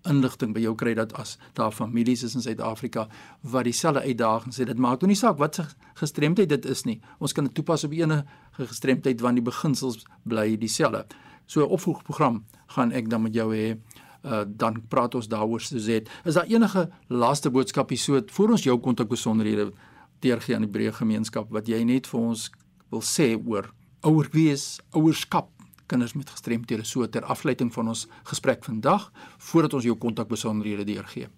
inligting 0.08 0.54
by 0.54 0.60
jou 0.60 0.74
kry 0.78 0.94
dat 0.94 1.12
as 1.18 1.36
daar 1.58 1.72
families 1.72 2.22
is 2.22 2.34
in 2.34 2.42
Suid-Afrika 2.44 3.08
wat 3.40 3.64
dieselfde 3.64 4.00
uitdagings 4.00 4.56
het. 4.56 4.70
Dit 4.70 4.78
maak 4.78 5.02
nie 5.02 5.16
saak 5.18 5.38
wat 5.38 5.54
se 5.54 5.64
gestremdheid 5.98 6.48
dit 6.48 6.66
is 6.66 6.84
nie. 6.84 7.00
Ons 7.18 7.32
kan 7.32 7.44
dit 7.44 7.54
toepas 7.54 7.84
op 7.84 7.92
enige 7.92 8.24
gestremdheid 8.58 9.20
want 9.20 9.40
die 9.40 9.44
beginsels 9.44 10.04
bly 10.24 10.56
dieselfde. 10.56 11.06
So 11.46 11.60
'n 11.60 11.70
opvoedprogram 11.70 12.44
gaan 12.66 12.92
ek 12.92 13.10
dan 13.10 13.22
met 13.22 13.34
jou 13.34 13.54
hê. 13.54 13.78
Uh, 14.24 14.42
dan 14.46 14.82
praat 14.88 15.14
ons 15.14 15.28
daaroor 15.28 15.60
soos 15.60 15.84
dit. 15.84 16.08
Is 16.24 16.34
daar 16.34 16.46
enige 16.46 16.90
laaste 17.08 17.50
boodskapie 17.50 17.96
so 17.96 18.20
voor 18.26 18.50
ons 18.50 18.62
jou 18.62 18.78
kontak 18.80 19.08
besonderhede 19.08 19.72
deurgee 20.20 20.54
aan 20.54 20.66
die 20.66 20.70
breë 20.70 20.92
gemeenskap 20.92 21.50
wat 21.50 21.68
jy 21.68 21.84
net 21.84 22.06
vir 22.06 22.20
ons 22.20 22.50
wil 22.90 23.00
sê 23.00 23.38
oor 23.46 23.72
ouer 24.00 24.28
wees, 24.32 24.80
ouerskap 24.90 25.50
kinders 25.88 26.14
met 26.14 26.30
gestremthede 26.30 26.84
so 26.84 27.08
ter 27.08 27.24
afleiding 27.24 27.72
van 27.74 27.88
ons 27.94 28.06
gesprek 28.30 28.64
vandag 28.64 29.10
voordat 29.50 29.74
ons 29.74 29.88
jou 29.88 29.96
kontak 29.96 30.28
besonderhede 30.28 30.84
deurgee. 30.84 31.28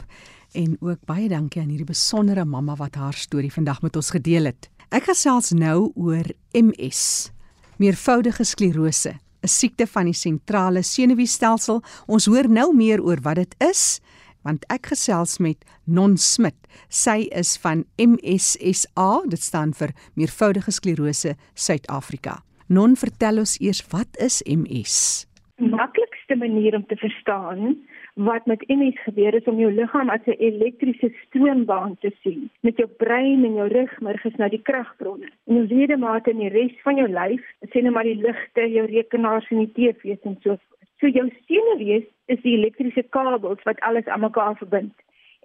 en 0.53 0.77
ook 0.79 1.06
baie 1.06 1.29
dankie 1.29 1.62
aan 1.62 1.70
hierdie 1.70 1.89
besondere 1.89 2.46
mamma 2.46 2.75
wat 2.75 2.96
haar 2.96 3.13
storie 3.13 3.51
vandag 3.53 3.82
met 3.82 3.96
ons 3.96 4.12
gedeel 4.12 4.50
het. 4.51 4.70
Ek 4.89 5.06
gesels 5.06 5.51
nou 5.53 5.91
oor 5.96 6.25
MS, 6.53 7.32
meervoudige 7.77 8.44
sklerose, 8.44 9.13
'n 9.44 9.48
siekte 9.48 9.88
van 9.88 10.06
die 10.06 10.13
sentrale 10.13 10.82
senuweestelsel. 10.84 11.82
Ons 12.08 12.25
hoor 12.25 12.50
nou 12.50 12.75
meer 12.75 13.01
oor 13.01 13.22
wat 13.22 13.36
dit 13.36 13.56
is 13.60 14.01
want 14.44 14.65
ek 14.72 14.91
gesels 14.94 15.38
met 15.44 15.65
Non 15.86 16.18
Smit. 16.18 16.56
Sy 16.88 17.27
is 17.36 17.58
van 17.58 17.86
MSSA, 17.98 19.10
dit 19.27 19.41
staan 19.41 19.74
vir 19.74 19.91
meervoudige 20.15 20.72
sklerose 20.72 21.36
Suid-Afrika. 21.53 22.39
Non, 22.68 22.96
vertel 22.96 23.41
ons 23.44 23.58
eers 23.60 23.82
wat 23.91 24.08
is 24.22 24.41
MS? 24.46 25.25
Die 25.60 25.70
maklikste 25.70 26.38
manier 26.39 26.75
om 26.77 26.86
te 26.88 26.96
verstaan 26.96 27.75
wat 28.20 28.46
met 28.52 28.64
MS 28.68 28.98
gebeur 29.06 29.34
is 29.34 29.48
om 29.48 29.60
jou 29.60 29.72
liggaam 29.72 30.10
as 30.10 30.26
'n 30.26 30.40
elektriese 30.50 31.10
stroombaan 31.26 31.98
te 32.00 32.12
sien 32.22 32.50
met 32.62 32.78
jou 32.78 32.90
brein 33.04 33.46
en 33.46 33.54
jou 33.54 33.68
rugmurg 33.68 34.38
na 34.38 34.50
die 34.50 34.62
kragbronne 34.62 35.30
en 35.48 35.56
jou 35.56 35.68
ledemate 35.68 36.32
en 36.32 36.44
die 36.44 36.50
res 36.50 36.76
van 36.84 36.96
jou 36.96 37.08
lyf 37.08 37.44
sien 37.72 37.84
nou 37.84 37.94
maar 37.94 38.10
die 38.12 38.22
ligte 38.28 38.72
jou 38.72 38.86
rekenaars 38.86 39.50
en 39.52 39.58
die 39.66 39.74
TV's 39.74 40.24
en 40.24 40.38
so 40.42 40.58
So 41.00 41.08
jou 41.08 41.30
senuwees 41.48 42.04
is 42.28 42.42
die 42.44 42.58
elektriese 42.58 43.06
kabels 43.16 43.62
wat 43.64 43.80
alles 43.88 44.08
aan 44.12 44.20
mekaar 44.20 44.58
verbind. 44.60 44.96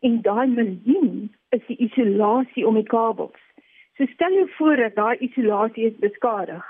En 0.02 0.20
daai 0.22 0.46
miljoen 0.50 1.30
is 1.54 1.62
die 1.68 1.76
isolasie 1.86 2.66
om 2.66 2.74
die 2.74 2.88
kabels. 2.90 3.42
So 3.96 4.06
stel 4.10 4.34
jou 4.34 4.48
voor 4.56 4.76
dat 4.82 4.96
daai 4.98 5.16
isolasie 5.28 5.86
is 5.86 6.00
beskadig 6.02 6.64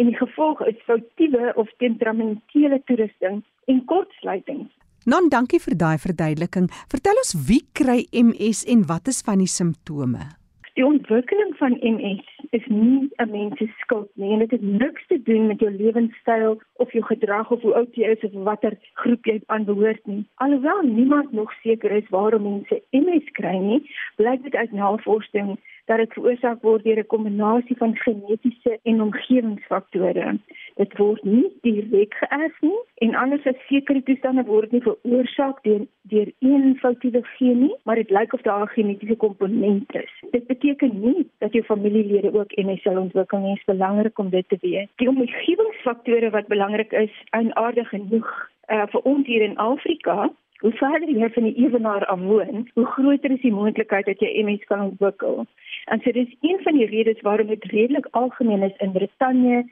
en 0.00 0.08
die 0.08 0.16
gevolg 0.16 0.62
is 0.64 0.84
foutiewe 0.86 1.52
of 1.60 1.68
temperamentele 1.76 2.80
toerusting 2.88 3.42
en 3.68 3.84
kortsluitings. 3.84 4.72
Non, 5.04 5.26
dankie 5.28 5.58
vir 5.58 5.74
daai 5.74 5.98
verduideliking. 5.98 6.68
Vertel 6.92 7.18
ons 7.18 7.32
wie 7.48 7.64
kry 7.74 8.04
MS 8.14 8.62
en 8.70 8.84
wat 8.86 9.08
is 9.10 9.18
van 9.26 9.40
die 9.42 9.50
simptome? 9.50 10.28
Die 10.78 10.84
ontwikkeling 10.86 11.56
van 11.58 11.74
MS 11.82 12.22
is 12.54 12.62
nie 12.68 13.10
'n 13.18 13.30
mens 13.30 13.58
se 13.58 13.66
skuld 13.80 14.10
nie 14.14 14.32
en 14.32 14.38
dit 14.38 14.50
het 14.50 14.62
niks 14.62 15.06
te 15.06 15.18
doen 15.22 15.46
met 15.46 15.60
jou 15.60 15.70
lewenstyl 15.70 16.62
of 16.72 16.92
jou 16.92 17.04
gedrag 17.04 17.50
of 17.50 17.60
hoe 17.62 17.74
oud 17.74 17.94
jy 17.94 18.14
is 18.14 18.22
of 18.22 18.32
watter 18.44 18.78
groep 18.94 19.24
jy 19.26 19.40
aanbehoort 19.46 20.06
nie. 20.06 20.24
Alhoewel 20.34 20.82
niemand 20.82 21.32
nog 21.32 21.52
seker 21.62 21.90
is 21.90 22.08
waarom 22.08 22.42
mense 22.42 22.82
MS 22.90 23.26
kry 23.32 23.58
nie, 23.58 23.90
blyk 24.16 24.42
dit 24.42 24.54
uit 24.54 24.72
navorsing 24.72 25.58
dat 25.96 26.06
dit 26.06 26.12
veroorsaak 26.16 26.62
word 26.62 26.84
deur 26.84 26.98
'n 26.98 27.12
kombinasie 27.14 27.76
van 27.76 27.96
genetiese 27.96 28.78
en 28.82 29.02
omgewingsfaktore. 29.02 30.38
Dit 30.74 30.96
word 30.96 31.22
nie 31.24 31.48
direk 31.62 32.14
geërf 32.14 32.60
nie 32.60 32.80
en 33.04 33.14
anders 33.14 33.46
as 33.46 33.66
sekere 33.68 34.02
toestande 34.02 34.44
word 34.44 34.72
nie 34.72 34.82
veroorsaak 34.82 35.62
deur 35.62 35.86
deur 36.02 36.28
een 36.38 36.76
foutiewe 36.80 37.22
geen 37.22 37.58
nie, 37.58 37.74
maar 37.84 37.96
dit 37.96 38.10
lyk 38.10 38.32
of 38.32 38.42
daar 38.42 38.62
'n 38.62 38.74
genetiese 38.76 39.16
komponent 39.16 39.94
is. 39.94 40.12
Dit 40.30 40.46
beteken 40.46 41.00
nie 41.00 41.30
dat 41.38 41.52
jou 41.52 41.64
familielede 41.64 42.32
ook 42.38 42.56
MS 42.56 42.82
sal 42.82 42.98
ontwikkel 42.98 43.38
nie, 43.38 43.48
dit 43.48 43.58
is 43.58 43.74
belangrik 43.74 44.18
om 44.18 44.30
dit 44.30 44.48
te 44.48 44.56
weet. 44.60 44.88
Die 44.96 45.08
omgewingsfaktore 45.08 46.30
wat 46.30 46.46
belangrik 46.46 46.92
is, 46.92 47.22
en 47.30 47.56
aardig 47.56 47.88
genoeg 47.88 48.50
uh, 48.68 48.86
vir 48.86 49.00
ons 49.02 49.26
hier 49.26 49.42
in 49.42 49.58
Afrika 49.58 50.30
Hoe 50.62 50.72
verder 50.78 51.08
jy 51.10 51.28
van 51.34 51.42
die 51.42 51.56
ewenaar 51.58 52.04
af 52.06 52.20
woon, 52.22 52.68
hoe 52.74 52.84
groter 52.86 53.30
is 53.34 53.40
die 53.42 53.50
moontlikheid 53.52 54.06
dat 54.06 54.20
jy 54.22 54.44
MS 54.44 54.64
kan 54.70 54.84
ontwikkel. 54.84 55.40
En 55.90 56.00
so 56.04 56.12
dis 56.14 56.36
een 56.40 56.60
van 56.62 56.78
die 56.78 56.86
redes 56.86 57.20
waarom 57.26 57.50
dit 57.50 57.64
redelik 57.72 58.06
algemeen 58.10 58.62
is 58.62 58.76
in 58.78 58.92
Brittanje 58.92 59.64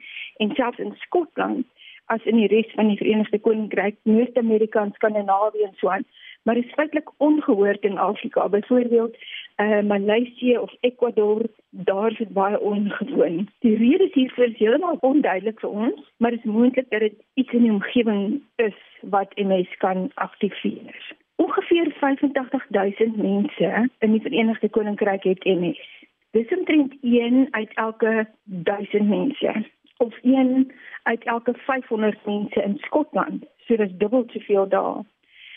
en 0.43 0.51
selfs 0.55 0.83
in 0.83 0.91
Skotland 1.05 1.65
as 2.11 2.27
in 2.27 2.41
die 2.41 2.49
res 2.51 2.67
van 2.75 2.91
die 2.91 2.97
Verenigde 2.99 3.39
Koninkryk, 3.39 3.95
Noord-Amerika 4.03 4.83
en 4.83 4.91
Skandinawië 4.97 5.63
en 5.69 5.77
so 5.79 5.89
aan. 5.95 6.03
Maar 6.43 6.57
is 6.57 6.73
feitelik 6.73 7.09
ongehoord 7.17 7.83
in 7.83 7.97
Afrika, 7.97 8.49
byvoorbeeld 8.49 9.17
eh 9.55 9.69
uh, 9.69 9.83
Maleisië 9.83 10.57
of 10.57 10.75
Ecuador, 10.79 11.41
daar 11.69 12.11
is 12.11 12.17
dit 12.17 12.29
baie 12.33 12.59
ongewoon. 12.59 13.49
Die 13.59 13.77
rede 13.77 14.09
hiervoor 14.13 14.45
is 14.45 14.57
heeltemal 14.57 14.97
onduidelik 14.99 15.59
vir 15.59 15.69
ons, 15.69 16.11
maar 16.17 16.33
is 16.33 16.43
moontlik 16.43 16.89
dat 16.89 16.99
dit 16.99 17.13
iets 17.33 17.51
in 17.51 17.61
die 17.61 17.71
omgewing 17.71 18.41
is 18.55 18.77
wat 19.01 19.35
MS 19.35 19.77
kan 19.77 20.11
aktiveer. 20.13 21.15
Ongeveer 21.35 21.91
85000 21.99 23.15
mense 23.15 23.89
in 23.99 24.11
die 24.11 24.21
Verenigde 24.21 24.69
Koninkryk 24.69 25.23
het 25.23 25.43
MS. 25.43 26.05
Dis 26.31 26.57
omtrent 26.57 26.95
1 27.01 27.47
uit 27.51 27.73
elke 27.73 28.27
1000 28.43 29.09
mense 29.09 29.65
of 29.97 30.17
1 30.21 30.71
uit 31.03 31.23
elke 31.23 31.53
500 31.53 32.25
mense 32.25 32.63
in 32.63 32.77
Skotland. 32.77 33.45
So 33.57 33.75
dis 33.75 33.97
dubbel 33.97 34.23
soveel 34.27 34.67
daar. 34.67 35.03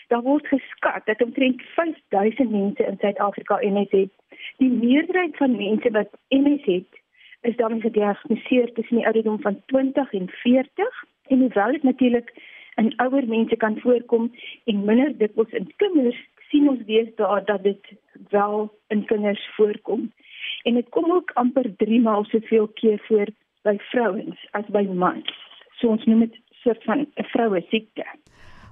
Daar 0.07 0.21
word 0.21 0.47
geskat 0.47 1.05
dat 1.05 1.21
omtrent 1.21 1.61
5000 1.61 2.49
mense 2.51 2.83
in 2.85 2.97
Suid-Afrika 2.99 3.55
MS 3.61 3.89
het. 3.89 4.11
Die 4.57 4.71
meerderheid 4.71 5.37
van 5.37 5.55
mense 5.55 5.91
wat 5.91 6.09
MS 6.29 6.65
het, 6.65 7.01
is 7.41 7.55
dan 7.55 7.81
gediagnoseer 7.81 8.73
tussen 8.73 8.95
die 8.95 9.05
ouderdom 9.05 9.41
van 9.41 9.61
20 9.65 10.13
en 10.13 10.29
40 10.29 11.03
en 11.27 11.39
hoewel 11.39 11.71
dit 11.71 11.83
natuurlik 11.83 12.33
in 12.75 12.93
ouer 12.95 13.27
mense 13.27 13.55
kan 13.55 13.79
voorkom 13.79 14.31
en 14.65 14.85
minder 14.85 15.17
dikwels 15.17 15.51
in 15.51 15.73
kinders, 15.75 16.17
sien 16.49 16.69
ons 16.69 16.85
deesdae 16.85 17.43
dat 17.45 17.63
dit 17.63 17.91
wel 18.29 18.69
in 18.87 19.05
kinders 19.05 19.49
voorkom 19.55 20.11
en 20.63 20.73
dit 20.73 20.89
kom 20.89 21.11
ook 21.11 21.31
amper 21.33 21.75
3 21.77 22.01
maal 22.01 22.25
soveel 22.25 22.67
keer 22.67 23.01
voor 23.07 23.31
by 23.61 23.77
vrouens 23.91 24.47
as 24.51 24.67
by 24.77 24.83
mans. 25.03 25.31
So 25.79 25.89
ons 25.93 26.05
noem 26.05 26.25
dit 26.27 26.39
soort 26.63 26.83
van 26.83 26.99
'n 26.99 27.29
vroue 27.33 27.61
siekte. 27.69 28.05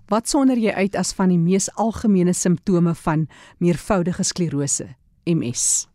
Wat 0.09 0.27
sonder 0.27 0.59
jy 0.59 0.71
uit 0.75 0.95
as 0.99 1.13
van 1.15 1.31
die 1.31 1.39
mees 1.39 1.69
algemene 1.79 2.33
simptome 2.35 2.91
van 3.05 3.27
meervoudige 3.63 4.23
sklerose, 4.27 4.89
MS? 5.23 5.87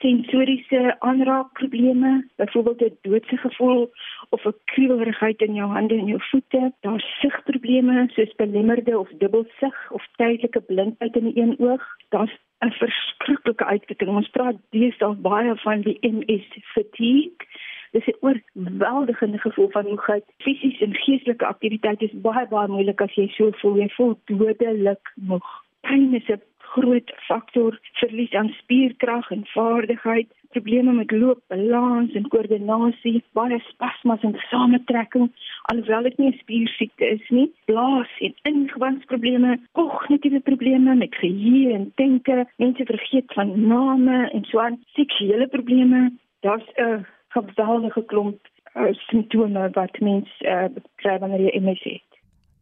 Sensoriese 0.00 0.96
aanraakprobleme, 1.04 2.12
byvoorbeeld 2.40 2.80
'n 2.80 2.98
doodse 3.02 3.36
gevoel 3.36 3.90
of 4.30 4.44
'n 4.44 4.54
kriebelrigheid 4.64 5.40
in 5.40 5.54
jou 5.54 5.68
hande 5.70 5.94
en 5.94 6.06
jou 6.06 6.20
voete. 6.30 6.72
Daar's 6.80 7.18
sigprobleme 7.20 8.08
soos 8.12 8.34
belemmerde 8.36 8.98
of 8.98 9.08
dubbelsig 9.18 9.90
of 9.90 10.06
tydelike 10.16 10.60
blindheid 10.60 11.16
in 11.16 11.24
die 11.24 11.42
een 11.42 11.58
oog. 11.58 11.84
Daar's 12.08 12.38
'n 12.64 12.70
verskriklike 12.70 13.64
uitputting. 13.64 14.10
Ons 14.10 14.28
praat 14.28 14.56
deesdae 14.70 15.14
baie 15.14 15.56
van 15.56 15.80
die 15.80 15.98
MS 16.00 16.48
fatigue. 16.74 17.46
Dis 17.90 18.06
'n 18.06 18.16
oorweldigende 18.20 19.38
gevoel 19.38 19.70
van 19.70 19.86
moegheid. 19.86 20.24
Fisies 20.38 20.80
en 20.80 20.94
geestelike 20.94 21.46
aktiwiteit 21.46 22.02
is 22.02 22.20
baie 22.26 22.46
baie 22.48 22.68
moeilik 22.68 23.00
as 23.00 23.14
jy 23.14 23.28
so 23.28 23.50
voel. 23.50 23.76
Jy 23.76 23.88
voel 23.88 24.18
dodelik 24.24 25.12
moeg. 25.14 25.48
Pyn 25.80 26.14
is 26.14 26.28
'n 26.28 26.40
groot 26.70 27.12
faktor, 27.26 27.78
verlies 27.92 28.32
aan 28.32 28.48
spierkrag 28.48 29.30
en 29.30 29.46
vaardigheid, 29.46 30.28
probleme 30.54 30.92
met 30.92 31.10
loop, 31.10 31.40
balans 31.48 32.14
en 32.18 32.28
koördinasie, 32.28 33.22
baie 33.38 33.58
spasmas 33.68 34.22
en 34.26 34.36
samentrekking, 34.50 35.30
alhoewel 35.72 36.02
dit 36.08 36.18
nie 36.18 36.30
'n 36.30 36.38
spiersiekte 36.38 37.06
is 37.06 37.28
nie, 37.28 37.52
blaas 37.64 38.10
en 38.18 38.34
ingewandprobleme, 38.42 39.58
kognitiewe 39.72 40.40
probleme 40.40 40.94
met 40.94 41.14
geheue 41.14 41.74
en 41.74 41.92
denke, 41.94 42.46
mense 42.56 42.84
vergeet 42.84 43.32
van 43.32 43.66
name 43.66 44.30
en 44.30 44.44
so 44.44 44.58
aan, 44.58 44.78
seksuele 44.94 45.46
probleme, 45.46 46.12
daar's 46.40 46.68
'n 46.76 47.06
geweldige 47.34 48.04
klomp 48.04 48.38
uh, 48.74 48.92
simptome 49.08 49.68
wat 49.76 50.00
mense 50.00 50.46
uh, 50.46 50.68
kry 51.02 51.18
wanneer 51.18 51.46
jy 51.46 51.60
MS 51.60 51.82
het. 51.82 52.10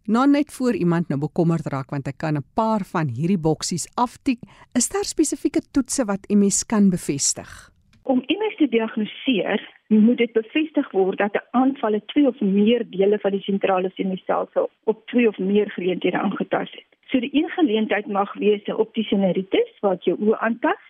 Nou 0.09 0.25
net 0.31 0.53
voor 0.57 0.73
iemand 0.73 1.09
nou 1.09 1.21
bekommerd 1.21 1.67
raak 1.69 1.91
want 1.93 2.07
hy 2.09 2.15
kan 2.17 2.37
'n 2.37 2.47
paar 2.55 2.85
van 2.93 3.09
hierdie 3.09 3.43
boksies 3.49 3.89
aftik, 3.95 4.39
is 4.73 4.89
daar 4.89 5.05
spesifieke 5.05 5.61
toetse 5.73 6.05
wat 6.05 6.29
MS 6.29 6.65
kan 6.67 6.91
bevestig. 6.91 7.71
Om 8.03 8.19
MS 8.25 8.57
te 8.57 8.69
diagnoseer, 8.69 9.61
moet 9.89 10.17
dit 10.17 10.33
bevestig 10.33 10.91
word 10.91 11.19
dat 11.19 11.35
'n 11.35 11.47
aanval 11.51 11.93
in 11.93 12.03
twee 12.07 12.27
of 12.27 12.41
meer 12.41 12.91
dele 12.91 13.19
van 13.19 13.31
die 13.31 13.41
sentrale 13.41 13.91
senuistelsel 13.95 14.71
op 14.85 15.07
twee 15.07 15.29
of 15.29 15.39
meer 15.39 15.71
geleenthede 15.71 16.19
aangetast 16.19 16.73
het. 16.73 16.87
So 17.07 17.21
die 17.21 17.31
een 17.33 17.49
geleentheid 17.49 18.07
mag 18.07 18.33
wees 18.35 18.65
'n 18.65 18.81
optiese 18.85 19.17
neuritis 19.17 19.71
wat 19.81 20.05
jou 20.05 20.17
oë 20.21 20.39
aantas 20.39 20.83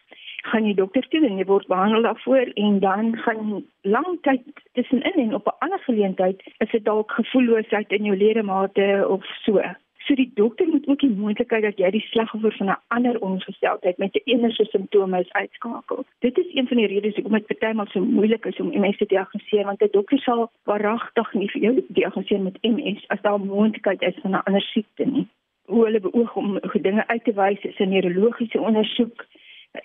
gaan 0.51 0.67
jy 0.67 0.75
dokter 0.75 1.09
toe 1.09 1.25
en 1.27 1.37
jy 1.41 1.45
word 1.49 1.67
behandel 1.71 2.03
daarvoor 2.03 2.53
en 2.55 2.79
dan 2.85 3.17
gaan 3.25 3.65
lang 3.83 4.09
tyd 4.23 4.43
tussenin 4.73 5.21
en 5.25 5.35
op 5.35 5.47
'n 5.47 5.59
ander 5.65 5.79
geleentheid 5.79 6.43
is 6.59 6.71
dit 6.71 6.85
dalk 6.85 7.13
gevoelloosheid 7.13 7.93
in 7.93 8.05
jou 8.05 8.17
ledemate 8.17 9.07
of 9.09 9.25
so. 9.45 9.63
So 10.07 10.15
die 10.15 10.31
dokter 10.35 10.67
moet 10.69 10.89
ook 10.89 11.01
die 11.01 11.17
moontlikheid 11.17 11.63
dat 11.63 11.79
jy 11.79 11.91
die 11.91 12.07
slagoffer 12.11 12.55
van 12.57 12.69
'n 12.71 12.81
ander 12.89 13.21
ongesteldheid 13.21 13.99
met 13.99 14.15
'n 14.15 14.21
enige 14.25 14.65
simptome 14.65 15.21
is 15.21 15.33
uitskakel. 15.33 16.05
Dit 16.19 16.39
is 16.39 16.55
een 16.55 16.69
van 16.69 16.77
die 16.77 16.87
redes 16.87 17.15
hoekom 17.15 17.33
dit 17.33 17.47
partymal 17.47 17.87
so 17.87 18.01
moeilik 18.01 18.45
is 18.47 18.61
om 18.61 18.81
MS 18.81 18.97
te 18.97 19.07
diagnoseer 19.07 19.65
want 19.65 19.83
'n 19.83 19.89
dokter 19.91 20.19
sal 20.19 20.51
waaragtig 20.63 21.33
nie 21.33 21.51
vir 21.51 21.63
jou 21.63 21.85
diagnoseer 21.89 22.41
met 22.41 22.63
MS 22.63 23.09
as 23.09 23.21
daar 23.21 23.39
'n 23.41 23.47
moontlikheid 23.47 24.03
is 24.03 24.19
van 24.23 24.31
'n 24.31 24.43
ander 24.45 24.63
siekte 24.63 25.05
nie. 25.05 25.27
Hoe 25.65 25.85
hulle 25.85 26.01
beoog 26.01 26.37
om 26.37 26.61
dinge 26.81 27.07
uit 27.07 27.25
te 27.25 27.33
wys 27.33 27.61
is 27.61 27.79
'n 27.79 27.89
neurologiese 27.89 28.61
ondersoek 28.61 29.27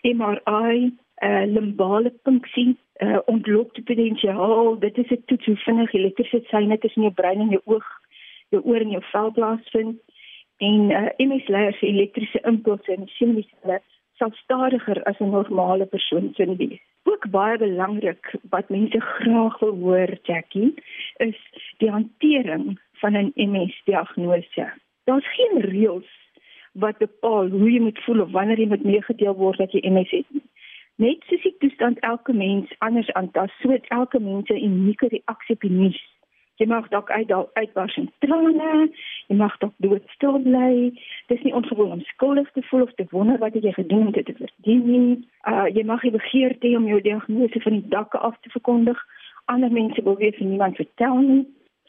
MRI, 0.01 0.93
uh, 1.23 1.43
limbale 1.45 2.13
funksie, 2.23 2.77
uh, 3.01 3.19
ontlokte 3.25 3.83
potensiaal. 3.83 4.79
Dit 4.79 4.97
is 4.97 5.09
'n 5.09 5.23
toets 5.25 5.45
hoe 5.45 5.55
vinnig 5.55 5.93
elektriese 5.93 6.41
seine 6.43 6.77
tussen 6.77 7.01
jou 7.01 7.13
brein 7.13 7.39
en 7.39 7.49
jou 7.49 7.61
oog, 7.65 7.87
jou 8.49 8.61
oor 8.63 8.81
en 8.81 8.89
jou 8.89 9.03
vel 9.11 9.31
plaasvind. 9.31 9.99
En 10.57 10.91
uh, 10.91 11.09
MS 11.17 11.47
leier 11.47 11.73
se 11.73 11.87
elektriese 11.87 12.39
impulse 12.43 12.93
in 12.93 12.99
die 13.05 13.13
senuweestelsel 13.15 13.91
sal 14.17 14.31
stadiger 14.43 15.03
as 15.03 15.19
'n 15.19 15.29
normale 15.29 15.85
persoon 15.85 16.33
sou 16.35 16.55
wees. 16.55 16.81
Ook 17.03 17.29
baie 17.29 17.57
belangrik 17.57 18.35
wat 18.49 18.69
mense 18.69 18.99
graag 18.99 19.59
wil 19.59 19.75
hoor, 19.75 20.11
Jackie, 20.23 20.73
is 21.17 21.39
die 21.77 21.89
hantering 21.89 22.79
van 23.01 23.13
'n 23.17 23.31
MS-diagnose. 23.35 24.71
Daar's 25.03 25.33
geen 25.35 25.59
reëls 25.61 26.22
wat 26.73 26.97
bepaal 26.97 27.49
hoe 27.49 27.71
jy 27.71 27.79
moet 27.79 27.99
voel 28.03 28.21
of 28.21 28.31
wanneer 28.31 28.59
jy 28.59 28.67
moet 28.67 28.83
meegedeel 28.83 29.35
word 29.35 29.57
dat 29.57 29.71
jy 29.71 29.81
MS 29.89 30.09
het. 30.09 30.41
Net 30.95 31.23
soos 31.27 31.41
die 31.41 31.55
toestand 31.59 31.99
elke 31.99 32.33
mens 32.33 32.73
anders 32.77 33.11
aantas, 33.13 33.53
so 33.61 33.71
het 33.71 33.85
elke 33.87 34.19
mens 34.19 34.49
'n 34.49 34.63
unieke 34.63 35.07
reaksie 35.07 35.55
op 35.55 35.61
die 35.61 35.71
nuus. 35.71 36.01
Jy 36.55 36.67
mag 36.69 36.87
dalk 36.87 37.09
uit 37.09 37.31
uitbars 37.53 37.95
in 37.97 38.11
trane, 38.19 38.89
jy 39.27 39.35
mag 39.35 39.57
dalk 39.57 39.73
doodstil 39.77 40.37
bly. 40.39 40.91
Dit 41.27 41.37
is 41.37 41.43
nie 41.43 41.53
ongewoon 41.53 41.91
om 41.91 42.01
skuldig 42.01 42.51
te 42.51 42.61
voel 42.61 42.81
of 42.81 42.93
te 42.93 43.05
wonder 43.09 43.37
wat 43.41 43.53
jy 43.53 43.71
gedoen 43.73 44.13
het 44.13 44.25
te 44.25 44.35
verdien 44.37 44.85
nie. 44.85 45.27
Uh 45.49 45.65
jy 45.73 45.83
mag 45.83 46.03
nie 46.03 46.11
begeer 46.11 46.55
hê 46.59 46.75
om 46.77 46.87
jou 46.87 47.01
diagnose 47.01 47.61
van 47.61 47.71
die 47.71 47.89
dakke 47.89 48.17
af 48.17 48.37
te 48.39 48.49
verkondig. 48.49 49.01
Ander 49.45 49.71
mense 49.71 50.03
wil 50.03 50.17
weer 50.17 50.33
vir 50.37 50.47
niemand 50.47 50.75
vertel 50.75 51.17
nie. 51.17 51.43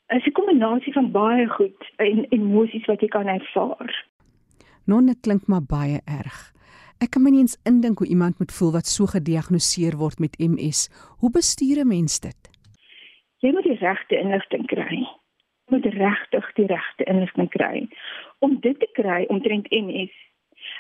Dit 0.08 0.20
is 0.20 0.26
'n 0.26 0.32
kombinasie 0.32 0.92
van 0.92 1.10
baie 1.10 1.46
goed 1.48 1.92
en 1.96 2.26
emosies 2.28 2.86
wat 2.86 3.00
jy 3.00 3.08
kan 3.08 3.26
ervaar. 3.26 4.04
Nonne 4.86 5.14
klink 5.20 5.46
maar 5.46 5.64
baie 5.64 6.00
erg. 6.04 6.52
Ek 7.00 7.10
kan 7.14 7.22
my 7.24 7.30
nie 7.30 7.40
eens 7.44 7.56
indink 7.68 7.98
hoe 7.98 8.08
iemand 8.08 8.38
moet 8.38 8.52
voel 8.52 8.72
wat 8.72 8.86
so 8.86 9.06
gediagnoseer 9.06 9.96
word 9.96 10.20
met 10.20 10.38
MS. 10.38 10.88
Hoe 11.20 11.30
bestuur 11.30 11.80
'n 11.84 11.88
mens 11.88 12.20
dit? 12.20 12.40
Jy 13.38 13.52
moet 13.52 13.64
die 13.64 13.78
regte 13.78 14.18
inligting 14.18 14.66
kry. 14.66 14.98
Jy 15.64 15.70
moet 15.76 15.84
regtig 15.84 16.52
die 16.54 16.66
regte 16.66 17.04
inligting 17.04 17.48
kry 17.48 17.88
om 18.38 18.60
dit 18.60 18.78
te 18.78 18.88
kry 18.92 19.24
omtrent 19.28 19.70
MS 19.70 20.12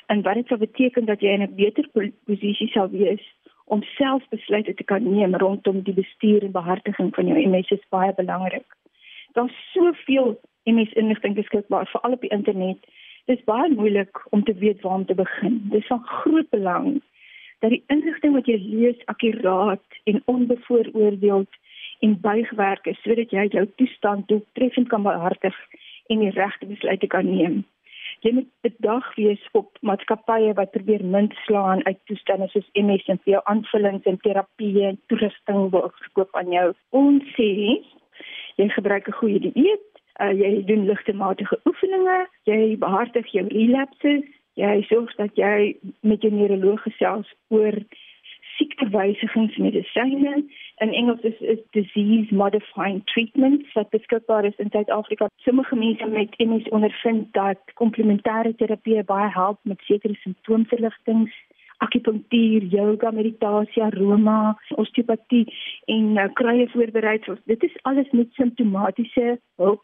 en 0.06 0.22
wat 0.22 0.34
dit 0.34 0.46
sou 0.46 0.58
beteken 0.58 1.04
dat 1.04 1.20
jy 1.20 1.28
in 1.28 1.42
'n 1.42 1.54
beter 1.54 1.88
posisie 2.24 2.68
sal 2.68 2.88
wees 2.90 3.24
om 3.64 3.82
self 3.82 4.22
besluite 4.28 4.74
te 4.74 4.84
kan 4.84 5.02
neem 5.02 5.34
rondom 5.34 5.82
die 5.82 5.94
bestuur 5.94 6.42
en 6.42 6.52
behartiging 6.52 7.14
van 7.14 7.26
jou 7.26 7.46
MS 7.48 7.70
is 7.70 7.88
baie 7.88 8.14
belangrik. 8.14 8.66
Daar's 9.32 9.72
soveel 9.72 10.40
MS 10.64 10.92
inligting 10.92 11.34
beskikbaar 11.34 11.86
veral 11.86 12.12
op 12.12 12.20
die 12.20 12.30
internet. 12.30 12.78
Dit 13.24 13.38
is 13.38 13.44
baie 13.44 13.72
moeilik 13.72 14.22
om 14.30 14.44
te 14.44 14.54
weet 14.54 14.80
waar 14.80 14.94
om 14.94 15.06
te 15.06 15.14
begin. 15.14 15.60
Dit 15.70 15.80
is 15.80 15.86
van 15.86 16.02
groot 16.04 16.48
belang 16.50 17.02
dat 17.58 17.70
die 17.70 17.84
inligting 17.86 18.34
wat 18.36 18.46
jy 18.46 18.58
lees 18.60 19.04
akkuraat 19.08 20.00
en 20.04 20.22
onbevooroordeeld 20.24 21.48
en 22.04 22.20
bygewerk 22.20 22.86
is 22.86 23.00
sodat 23.02 23.30
jy 23.32 23.46
jou 23.54 23.64
toestand 23.80 24.28
doeltreffend 24.28 24.88
kan 24.88 25.06
behartig 25.06 25.56
en 26.12 26.20
die 26.20 26.34
regte 26.36 26.68
besluite 26.68 27.06
kan 27.06 27.30
neem. 27.30 27.62
Jy 28.20 28.34
moet 28.36 28.50
bedag 28.66 29.08
wees 29.16 29.48
op 29.56 29.80
maatskappye 29.80 30.52
wat 30.60 30.76
probeer 30.76 31.04
munt 31.16 31.32
slaan 31.46 31.80
uit 31.88 31.98
toestande 32.10 32.50
soos 32.52 32.68
MS 32.76 33.08
en 33.08 33.22
vir 33.24 33.38
jou 33.38 33.42
aanvullings 33.48 34.04
en 34.12 34.20
terapie 34.20 34.84
en 34.90 35.00
toerusting 35.08 35.70
wil 35.72 35.88
verkoop 36.02 36.36
aan 36.36 36.52
jou. 36.52 36.68
Ons 36.90 37.24
sê 37.38 37.50
jy 38.60 38.68
gebruik 38.76 39.08
'n 39.08 39.18
goeie 39.20 39.40
dieet, 39.40 39.93
uh, 40.20 40.32
jy 40.32 40.64
doen 40.68 40.86
ligtematige 40.86 41.58
oefeninge, 41.64 42.24
jy 42.50 42.76
behartig 42.78 43.26
jou 43.32 43.46
relapses, 43.50 44.24
jy 44.60 44.74
sorg 44.88 45.14
dat 45.18 45.34
jy 45.38 45.74
met 46.06 46.22
jou 46.22 46.32
neuroloog 46.32 46.82
gesels 46.86 47.30
oor 47.54 47.80
siektewysigingsmedisyne 48.54 50.34
in 50.84 50.92
Engels 50.94 51.24
is, 51.26 51.38
is 51.40 51.58
disease 51.74 52.34
modifying 52.34 53.00
treatments 53.10 53.72
wat 53.74 53.90
beskikbaar 53.90 54.46
is 54.46 54.60
in 54.62 54.70
Suid-Afrika. 54.70 55.26
Sommige 55.42 55.76
mense 55.76 56.06
met 56.06 56.38
MS 56.38 56.68
ondervind 56.68 57.32
dat 57.34 57.58
komplementêre 57.74 58.54
terapie 58.54 59.02
baie 59.10 59.30
help 59.34 59.58
met 59.62 59.82
sekere 59.88 60.14
simptoomverligtings 60.22 61.34
akupunktuur, 61.82 62.62
yoga, 62.70 63.10
meditasie, 63.10 63.82
aroma, 63.82 64.54
osteopatie 64.78 65.42
en 65.90 66.16
uh, 66.16 66.28
kruie 66.38 66.68
voorbereidsels. 66.70 67.42
Dit 67.50 67.62
is 67.66 67.74
alles 67.82 68.10
met 68.10 68.30
simptomatiese 68.38 69.40
hulp 69.56 69.82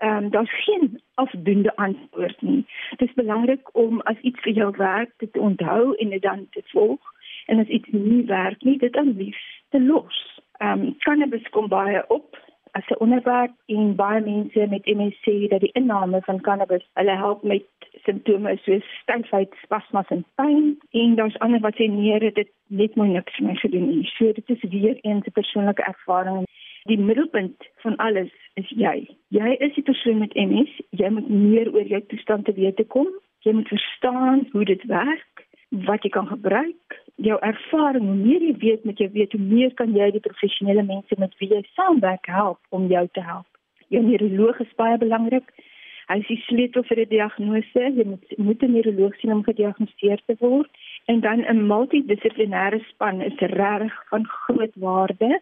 ehm 0.00 0.24
um, 0.24 0.30
daar's 0.30 0.64
geen 0.64 1.00
afdoende 1.14 1.76
antwoord 1.76 2.42
nie. 2.42 2.66
Dit 2.96 3.08
is 3.08 3.14
belangrik 3.14 3.74
om 3.76 4.00
as 4.00 4.20
iets 4.20 4.40
vir 4.40 4.52
jou 4.52 4.70
werk 4.76 5.12
dit 5.16 5.32
te 5.32 5.40
onthou 5.40 5.94
en 5.94 6.08
dit 6.08 6.22
dan 6.22 6.46
te 6.50 6.62
volg 6.72 7.00
en 7.46 7.58
as 7.58 7.66
iets 7.66 7.88
nie 7.90 8.24
werk 8.26 8.62
nie, 8.62 8.78
dit 8.78 8.92
dan 8.92 9.16
lief 9.16 9.40
te 9.68 9.80
los. 9.82 10.40
Ehm 10.56 10.80
um, 10.80 10.94
cannabis 10.98 11.48
kom 11.48 11.68
baie 11.68 12.04
op 12.08 12.38
as 12.70 12.86
'n 12.88 12.98
onderwerp 12.98 13.52
en 13.66 13.94
baie 13.94 14.20
mense 14.20 14.66
met 14.68 14.86
MS 14.86 15.16
sê 15.26 15.48
dat 15.48 15.60
die 15.60 15.72
inname 15.72 16.20
van 16.20 16.40
cannabis 16.40 16.88
hulle 16.92 17.16
help 17.16 17.42
met 17.42 17.64
simptome 18.04 18.56
soos 18.62 18.86
styfheid, 19.02 19.54
spasmas 19.62 20.08
en 20.08 20.24
pyn 20.34 20.78
en 20.90 21.14
daar's 21.14 21.38
ander 21.38 21.60
wat 21.60 21.74
sê 21.74 21.86
nee, 21.90 22.18
dit 22.18 22.50
net 22.66 22.94
mooi 22.94 23.10
niks 23.10 23.38
my 23.38 23.54
gedoen 23.54 23.88
nie. 23.88 24.04
So 24.04 24.32
dit 24.32 24.50
is 24.50 24.62
weer 24.70 24.98
'n 25.02 25.22
persoonlike 25.32 25.82
ervaring. 25.82 26.44
Die 26.88 26.98
middelpunt 26.98 27.68
van 27.82 27.96
alles 27.96 28.32
is 28.54 28.68
jy. 28.68 29.08
Jy 29.28 29.56
is 29.60 29.74
die 29.74 29.84
persoon 29.84 30.18
met 30.18 30.34
MS. 30.34 30.72
Jy 30.96 31.10
moet 31.12 31.28
meer 31.28 31.68
oor 31.74 31.84
jou 31.84 32.00
toestand 32.12 32.44
te 32.44 32.52
weet 32.56 32.80
kom. 32.88 33.08
Jy 33.44 33.52
moet 33.52 33.68
verstaan 33.68 34.46
hoe 34.52 34.64
dit 34.64 34.82
werk, 34.88 35.44
wat 35.70 36.02
jy 36.02 36.10
kan 36.10 36.26
gebruik, 36.26 36.96
jou 37.14 37.36
ervaring, 37.46 38.04
hoe 38.04 38.16
meer 38.18 38.42
jy 38.42 38.54
weet 38.58 38.84
met 38.84 38.98
jou 38.98 39.08
weet, 39.12 39.32
hoe 39.32 39.40
meer 39.40 39.74
kan 39.78 39.92
jy 39.94 40.10
die 40.16 40.24
professionele 40.24 40.82
mense 40.82 41.18
met 41.18 41.36
wie 41.38 41.48
jy 41.52 41.60
saamwerk 41.76 42.26
help 42.26 42.58
om 42.74 42.88
jou 42.90 43.06
te 43.12 43.22
help. 43.24 43.46
Jou 43.88 44.02
neuroloog 44.02 44.60
is 44.64 44.72
baie 44.78 44.98
belangrik. 44.98 45.52
Hy 46.10 46.18
is 46.18 46.26
die 46.26 46.40
sleutel 46.48 46.82
vir 46.88 47.00
'n 47.00 47.08
diagnose. 47.08 47.82
Jy 47.98 48.04
moet 48.04 48.38
moet 48.38 48.62
'n 48.62 48.72
neuroloog 48.72 49.14
sien 49.20 49.32
om 49.32 49.44
gediagnoseer 49.44 50.20
te 50.26 50.36
word 50.40 50.70
en 51.06 51.20
dan 51.20 51.44
'n 51.46 51.66
multidissiplinêre 51.66 52.80
span 52.88 53.20
is 53.20 53.38
regtig 53.38 53.94
van 54.10 54.26
groot 54.26 54.74
waarde 54.74 55.40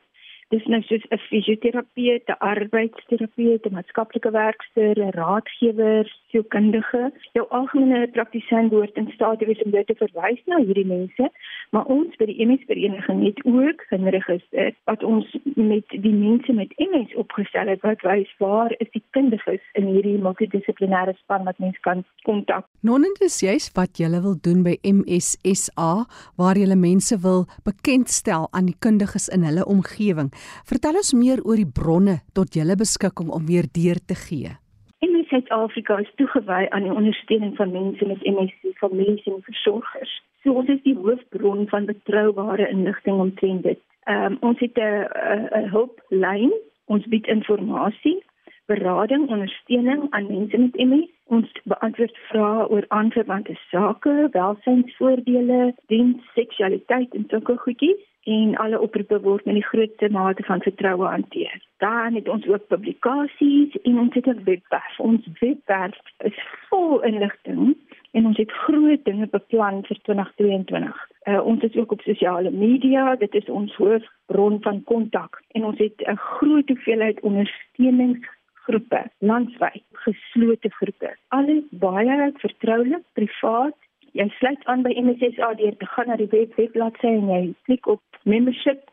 dis 0.52 0.64
nou 0.66 0.80
soos 0.82 1.04
'n 1.11 1.18
fisioterapeut, 1.28 2.24
'n 2.28 2.38
arbeidsterapeut, 2.38 3.66
'n 3.66 3.74
maatskaplike 3.76 4.30
werker, 4.30 4.96
'n 4.98 5.11
raadgewer, 5.20 6.06
sielkundige. 6.30 7.12
Jou 7.32 7.46
algemene 7.48 8.08
praktisyn 8.12 8.68
behoort 8.68 8.96
in 8.96 9.11
staat 9.14 9.38
te 9.38 9.46
wees 9.46 9.62
om 9.62 9.70
jou 9.70 9.84
te 9.84 9.94
verwys 9.94 10.40
na 10.46 10.56
hierdie 10.58 10.87
mense, 10.87 11.30
maar 11.70 11.84
ons 11.84 12.16
by 12.16 12.26
die 12.30 12.46
MS 12.46 12.64
vereniging 12.66 13.24
het 13.24 13.44
ook 13.44 13.84
'n 13.90 14.08
register 14.08 14.72
wat 14.84 15.02
ons 15.02 15.37
met 15.54 15.84
die 15.88 16.12
mense 16.12 16.52
met 16.52 16.72
MS 16.78 17.14
opgestel 17.14 17.66
het 17.66 17.80
wat 17.80 18.00
wys 18.00 18.34
waar 18.38 18.72
is 18.78 18.90
die 18.90 19.02
kundiges 19.11 19.62
in 19.72 19.87
hierdie 19.87 20.18
multidissiplinêre 20.18 21.14
span 21.16 21.44
wat 21.44 21.58
mens 21.58 21.78
kan 21.80 22.04
kontak. 22.22 22.64
Nonend 22.80 23.20
is 23.20 23.40
juist 23.40 23.76
wat 23.76 23.98
jy 23.98 24.08
wil 24.20 24.37
doen 24.40 24.62
by 24.62 24.76
MSSA 24.82 26.06
waar 26.37 26.56
jy 26.56 26.74
mense 26.74 27.18
wil 27.20 27.46
bekendstel 27.64 28.48
aan 28.50 28.66
die 28.66 28.78
kundiges 28.78 29.28
in 29.28 29.42
hulle 29.42 29.64
omgewing. 29.66 30.30
Vertel 30.70 31.01
ons 31.01 31.12
meer 31.12 31.42
oor 31.44 31.57
die 31.57 31.72
bronne 31.81 32.20
tot 32.35 32.55
julle 32.55 32.77
beskikking 32.77 33.31
om 33.31 33.46
weer 33.46 33.66
deur 33.81 34.01
te 34.07 34.14
gee. 34.14 34.55
In 34.98 35.24
Suid-Afrika 35.31 35.98
is 35.98 36.14
toegewy 36.16 36.66
aan 36.70 36.83
die 36.83 36.94
ondersteuning 36.94 37.57
van 37.57 37.72
mense 37.72 38.07
met 38.07 38.22
MS, 38.24 38.55
families 38.81 39.27
en 39.27 39.42
versorgers. 39.42 40.14
So 40.42 40.53
ons 40.53 40.68
is 40.68 40.83
die 40.83 40.96
hoofbron 40.96 41.68
van 41.68 41.87
betroubare 41.87 42.68
inligting 42.68 43.20
omtrent 43.20 43.62
dit. 43.62 43.81
Ehm 44.09 44.33
um, 44.33 44.37
ons 44.40 44.59
het 44.59 44.79
'n 44.79 45.68
hulplyn, 45.74 46.53
ons 46.87 47.07
bied 47.07 47.27
inligting, 47.27 48.22
berading, 48.66 49.29
ondersteuning 49.29 50.07
aan 50.11 50.27
mense 50.27 50.59
met 50.59 50.77
MS. 50.77 51.09
Ons 51.24 51.53
beantwoord 51.64 52.16
vrae 52.29 52.68
oor 52.68 52.85
aanverwante 52.88 53.57
sake, 53.70 54.29
welsynsvoordele, 54.33 55.74
diens, 55.87 56.22
seksualiteit 56.35 57.14
en 57.14 57.24
sulke 57.29 57.57
goedjies 57.57 58.01
en 58.28 58.56
alle 58.56 58.80
oproepe 58.80 59.20
word 59.24 59.44
met 59.48 59.56
die 59.56 59.64
grootste 59.64 60.08
mate 60.12 60.42
van 60.44 60.60
vertroue 60.60 61.06
hanteer. 61.06 61.62
Dan 61.80 62.14
het 62.14 62.28
ons 62.28 62.46
ook 62.46 62.66
publikasies 62.66 63.76
en 63.82 63.98
ons 63.98 64.14
het 64.14 64.26
'n 64.26 64.44
webwerf. 64.44 64.98
Ons 64.98 65.28
webwerf 65.40 65.98
is 66.18 66.38
vol 66.68 67.02
inligting 67.02 67.76
en 68.10 68.26
ons 68.26 68.36
het 68.36 68.52
groot 68.52 69.04
dinge 69.04 69.26
beplan 69.26 69.84
vir 69.84 69.98
2022. 70.02 71.08
Uh, 71.28 71.46
ons 71.46 71.62
is 71.62 71.76
ook 71.76 71.92
op 71.92 72.00
sosiale 72.00 72.50
media, 72.50 73.16
dit 73.16 73.34
is 73.34 73.48
ons 73.48 73.74
hoofbron 73.74 74.62
van 74.62 74.84
kontak 74.84 75.42
en 75.52 75.64
ons 75.64 75.78
het 75.78 75.96
'n 75.96 76.16
groot 76.16 76.68
hoeveelheid 76.68 77.20
ondersteuningsgroepe 77.20 79.02
landwyd, 79.18 79.84
geslote 79.92 80.70
groepe. 80.70 81.16
Alles 81.28 81.64
baie 81.70 82.32
vertroulik, 82.36 83.02
privaat 83.12 83.76
jy 84.12 84.28
sluit 84.38 84.64
aan 84.64 84.82
by 84.82 84.92
MSSA 84.96 85.54
deur 85.54 85.76
te 85.76 85.86
gaan 85.86 86.06
na 86.06 86.16
die 86.16 86.30
web 86.30 86.54
webbladsy 86.56 87.06
en 87.06 87.28
jy 87.28 87.42
klik 87.68 87.86
op 87.86 88.02
membership 88.24 88.90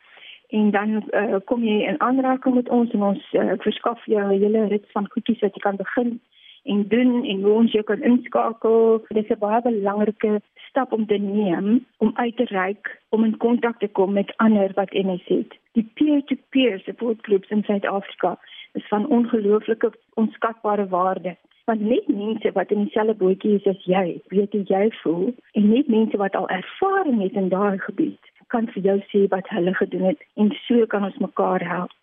en 0.50 0.72
dan 0.72 1.04
uh, 1.12 1.36
kom 1.46 1.64
jy 1.64 1.84
in 1.90 2.02
aanraking 2.02 2.56
met 2.56 2.70
ons 2.70 2.92
en 2.94 3.04
ons 3.04 3.34
uh, 3.34 3.54
verskaf 3.66 4.06
jou 4.06 4.22
'n 4.22 4.40
hele 4.40 4.68
rit 4.68 4.86
van 4.94 5.10
goedjies 5.14 5.42
wat 5.42 5.56
jy 5.56 5.62
kan 5.62 5.76
begin 5.76 6.20
en 6.66 6.88
doen 6.88 7.24
en 7.24 7.42
hoe 7.42 7.54
ons 7.54 7.72
jou 7.72 7.84
kan 7.84 8.02
inskakel. 8.02 9.06
Dit 9.08 9.24
is 9.24 9.30
'n 9.30 9.40
baie 9.40 9.62
belangrike 9.62 10.42
stap 10.70 10.92
om 10.92 11.06
te 11.06 11.18
neem 11.18 11.86
om 11.98 12.12
uit 12.16 12.38
te 12.38 12.44
reik 12.44 13.02
om 13.10 13.24
in 13.24 13.38
kontak 13.38 13.80
te 13.80 13.88
kom 13.88 14.14
met 14.14 14.34
ander 14.38 14.72
wat 14.74 14.94
MS 14.94 15.26
het. 15.26 15.52
Die 15.72 15.90
peer-to-peer 15.94 16.80
support 16.80 17.18
groups 17.22 17.50
in 17.50 17.64
Suid-Afrika 17.64 18.38
is 18.74 18.88
van 18.88 19.08
ongelooflike 19.08 19.92
onskatbare 20.14 20.88
waarde 20.88 21.36
want 21.66 21.82
net 21.82 22.08
mense 22.08 22.52
wat 22.54 22.72
in 22.72 22.86
dieselfde 22.86 23.16
bootjie 23.18 23.56
is 23.58 23.68
as 23.68 23.82
jy, 23.90 24.22
weet 24.30 24.54
hoe 24.54 24.64
jy 24.70 24.86
voel 25.02 25.34
en 25.54 25.70
net 25.70 25.88
mense 25.88 26.18
wat 26.18 26.36
al 26.36 26.48
ervaring 26.54 27.22
het 27.22 27.34
in 27.34 27.50
daardie 27.50 27.82
gebied 27.82 28.32
kan 28.54 28.68
vir 28.74 28.84
jou 28.88 28.98
sê 29.12 29.26
wat 29.32 29.48
hulle 29.50 29.74
gedoen 29.74 30.12
het 30.12 30.22
en 30.42 30.52
so 30.68 30.86
kan 30.92 31.08
ons 31.08 31.18
mekaar 31.24 31.66
help. 31.66 31.94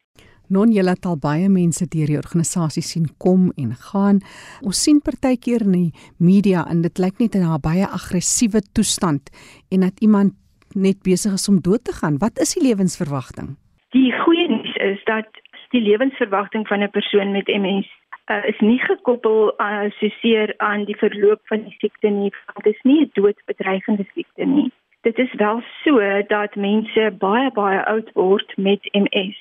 Non 0.53 0.73
jy 0.75 0.83
laat 0.85 1.07
al 1.09 1.17
baie 1.17 1.49
mense 1.49 1.87
deur 1.95 2.11
die 2.11 2.19
organisasie 2.19 2.83
sien 2.85 3.07
kom 3.23 3.53
en 3.57 3.73
gaan. 3.87 4.21
Ons 4.67 4.83
sien 4.85 5.01
partykeer 5.01 5.65
in 5.65 5.77
die 5.79 5.93
media 6.19 6.67
en 6.69 6.83
dit 6.83 6.99
lyk 6.99 7.23
net 7.23 7.37
'n 7.37 7.63
baie 7.63 7.87
aggressiewe 7.87 8.61
toestand 8.75 9.31
en 9.71 9.81
dat 9.81 10.01
iemand 10.01 10.35
net 10.75 11.03
besig 11.05 11.33
is 11.33 11.49
om 11.49 11.61
dood 11.61 11.85
te 11.85 11.93
gaan. 11.93 12.19
Wat 12.19 12.39
is 12.41 12.55
die 12.55 12.65
lewensverwagting? 12.69 13.57
Die 13.93 14.13
goeie 14.25 14.49
nuus 14.49 14.75
is 14.77 15.01
dat 15.05 15.29
die 15.71 15.81
lewensverwagting 15.81 16.67
van 16.69 16.83
'n 16.83 16.91
persoon 16.91 17.33
met 17.33 17.47
MS 17.47 17.89
uh, 18.31 18.45
is 18.45 18.59
nie 18.61 18.79
gekoppel 18.79 19.55
uh, 19.59 19.91
soseer 19.99 20.55
aan 20.57 20.85
die 20.85 20.97
verloop 20.97 21.41
van 21.45 21.65
die 21.65 21.77
siekte 21.79 22.09
nie. 22.09 22.33
Dit 22.63 22.75
is 22.75 22.83
nie 22.83 23.01
'n 23.01 23.11
doodsbedreigende 23.13 24.07
siekte 24.15 24.45
nie. 24.45 24.71
Dit 25.03 25.19
is 25.19 25.33
wel 25.33 25.63
so 25.85 26.23
dat 26.27 26.55
mense 26.55 27.11
baie 27.19 27.51
baie 27.51 27.85
oud 27.85 28.13
word 28.13 28.53
met 28.57 28.89
MS. 28.93 29.39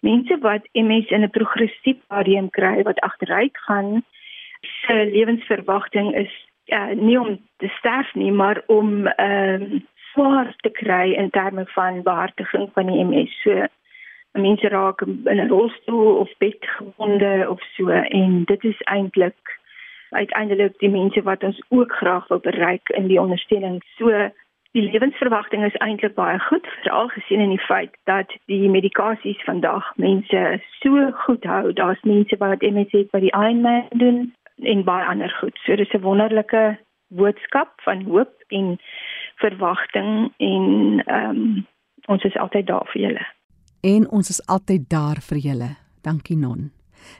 Mense 0.00 0.38
wat 0.38 0.68
MS 0.72 1.10
in 1.10 1.22
'n 1.22 1.30
progressiewe 1.30 2.00
stadium 2.04 2.50
kry 2.50 2.82
wat 2.82 3.00
agteruit 3.00 3.58
gaan, 3.58 4.04
se 4.60 5.08
lewensverwagting 5.12 6.14
is 6.14 6.32
uh, 6.66 6.94
nie 6.94 7.20
om 7.20 7.40
te 7.56 7.68
sterf 7.68 8.14
nie, 8.14 8.32
maar 8.32 8.62
om 8.66 9.06
ehm 9.06 9.62
um, 9.62 9.86
swaar 10.12 10.54
te 10.56 10.70
kry 10.70 11.12
in 11.12 11.30
terme 11.30 11.66
van 11.66 12.02
behartiging 12.02 12.70
van 12.72 12.86
die 12.86 13.04
MS. 13.04 13.40
So 13.42 13.66
mense 14.36 14.68
raak 14.68 15.00
in 15.00 15.40
'n 15.40 15.48
rolstoel 15.48 16.16
of 16.16 16.30
bedgebonde 16.38 17.46
of 17.48 17.60
so 17.76 17.88
en 17.88 18.44
dit 18.44 18.64
is 18.64 18.80
eintlik 18.82 19.60
uiteindelik 20.10 20.78
die 20.78 20.90
mense 20.90 21.22
wat 21.22 21.42
ons 21.42 21.62
ook 21.68 21.92
graag 21.92 22.28
wil 22.28 22.38
bereik 22.38 22.88
in 22.88 23.06
die 23.06 23.20
ondersteuning. 23.20 23.82
So 23.96 24.30
Die 24.76 24.90
lewensverwagting 24.92 25.64
is 25.64 25.76
eintlik 25.80 26.14
baie 26.14 26.36
goed, 26.38 26.66
veral 26.82 27.08
gesien 27.08 27.40
in 27.40 27.48
die 27.54 27.62
feit 27.64 27.94
dat 28.04 28.32
die 28.44 28.68
medikasies 28.68 29.40
vandag 29.48 29.86
mense 29.96 30.42
so 30.82 31.06
goed 31.24 31.44
hou. 31.48 31.72
Daar's 31.72 32.02
mense 32.04 32.36
wat 32.42 32.60
MS 32.60 32.92
het 32.92 33.08
by 33.14 33.22
die 33.24 33.32
Ironman 33.32 33.86
doen 34.02 34.18
en 34.60 34.84
baie 34.84 35.06
ander 35.08 35.32
goed. 35.40 35.56
So 35.64 35.76
dis 35.80 35.94
'n 35.96 36.04
wonderlike 36.04 36.76
boodskap 37.08 37.72
van 37.88 38.04
hoop 38.04 38.34
en 38.48 38.76
verwagting 39.40 40.32
en 40.36 41.02
ehm 41.06 41.30
um, 41.30 41.66
ons 42.06 42.24
is 42.24 42.36
altyd 42.36 42.66
daar 42.66 42.86
vir 42.92 43.02
julle. 43.02 43.26
En 43.86 44.08
ons 44.10 44.28
is 44.28 44.40
altyd 44.50 44.88
daar 44.90 45.20
vir 45.22 45.38
julle. 45.38 45.68
Dankie 46.02 46.36
Non. 46.36 46.72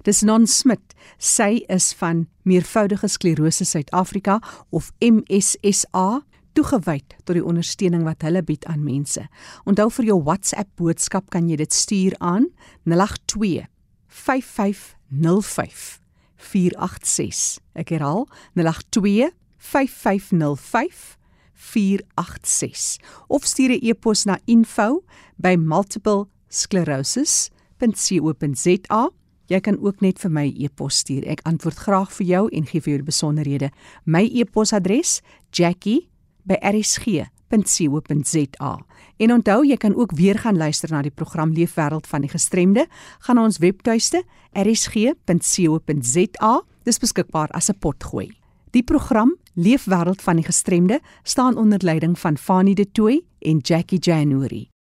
Dis 0.03 0.25
Non 0.27 0.47
Smit. 0.51 0.95
Sy 1.19 1.63
is 1.71 1.93
van 1.95 2.27
meervoudige 2.43 3.09
sklerose 3.09 3.65
Suid-Afrika 3.65 4.41
of 4.75 4.91
MSSA 4.99 6.25
toegewyd 6.57 7.15
tot 7.23 7.37
die 7.37 7.45
ondersteuning 7.45 8.03
wat 8.07 8.25
hulle 8.27 8.43
bied 8.43 8.65
aan 8.67 8.83
mense. 8.83 9.23
Onthou 9.69 9.91
vir 9.99 10.09
jou 10.11 10.19
WhatsApp 10.27 10.73
boodskap 10.81 11.31
kan 11.31 11.47
jy 11.47 11.57
dit 11.61 11.73
stuur 11.73 12.17
aan 12.19 12.49
082 12.89 13.69
5505 14.09 16.01
486. 16.37 17.61
Ek 17.79 17.95
herhaal 17.95 18.27
082 18.59 19.31
5505 19.59 21.15
486 21.57 22.99
of 23.29 23.47
stuur 23.47 23.71
'n 23.71 23.87
e-pos 23.87 24.25
na 24.25 24.39
info@multiplesclerosis.co.za. 26.57 29.11
Jy 29.47 29.61
kan 29.61 29.79
ook 29.79 30.01
net 30.01 30.19
vir 30.19 30.31
my 30.31 30.55
e-pos 30.59 30.97
stuur. 30.97 31.27
Ek 31.27 31.41
antwoord 31.47 31.77
graag 31.77 32.13
vir 32.13 32.27
jou 32.27 32.49
en 32.51 32.67
gee 32.67 32.81
vir 32.81 32.91
jou 32.91 33.03
die 33.03 33.13
besonderhede. 33.13 33.71
My 34.05 34.25
e-posadres: 34.27 35.21
jackie 35.53 36.09
by 36.43 36.55
rsg.co.za. 36.61 37.31
En 39.17 39.33
onthou, 39.33 39.67
jy 39.67 39.77
kan 39.77 39.95
ook 39.95 40.13
weer 40.13 40.39
gaan 40.39 40.57
luister 40.57 40.91
na 40.91 41.03
die 41.03 41.11
program 41.11 41.53
Leefwêreld 41.53 42.07
van 42.07 42.21
die 42.21 42.31
Gestremde. 42.31 42.87
Gaan 43.19 43.37
na 43.37 43.45
ons 43.45 43.59
webtuiste 43.59 44.23
rsg.co.za. 44.53 45.15
Dis 46.83 46.99
beskikbaar 46.99 47.49
as 47.51 47.71
'n 47.71 47.79
potgooi. 47.79 48.31
Die 48.71 48.83
program 48.83 49.37
Leefwêreld 49.55 50.23
van 50.23 50.37
die 50.37 50.45
Gestremde 50.45 51.01
staan 51.23 51.57
onder 51.57 51.79
leiding 51.83 52.19
van 52.19 52.37
Fanie 52.37 52.75
De 52.75 52.91
Tooy 52.93 53.23
en 53.39 53.59
Jackie 53.59 53.99
January. 53.99 54.69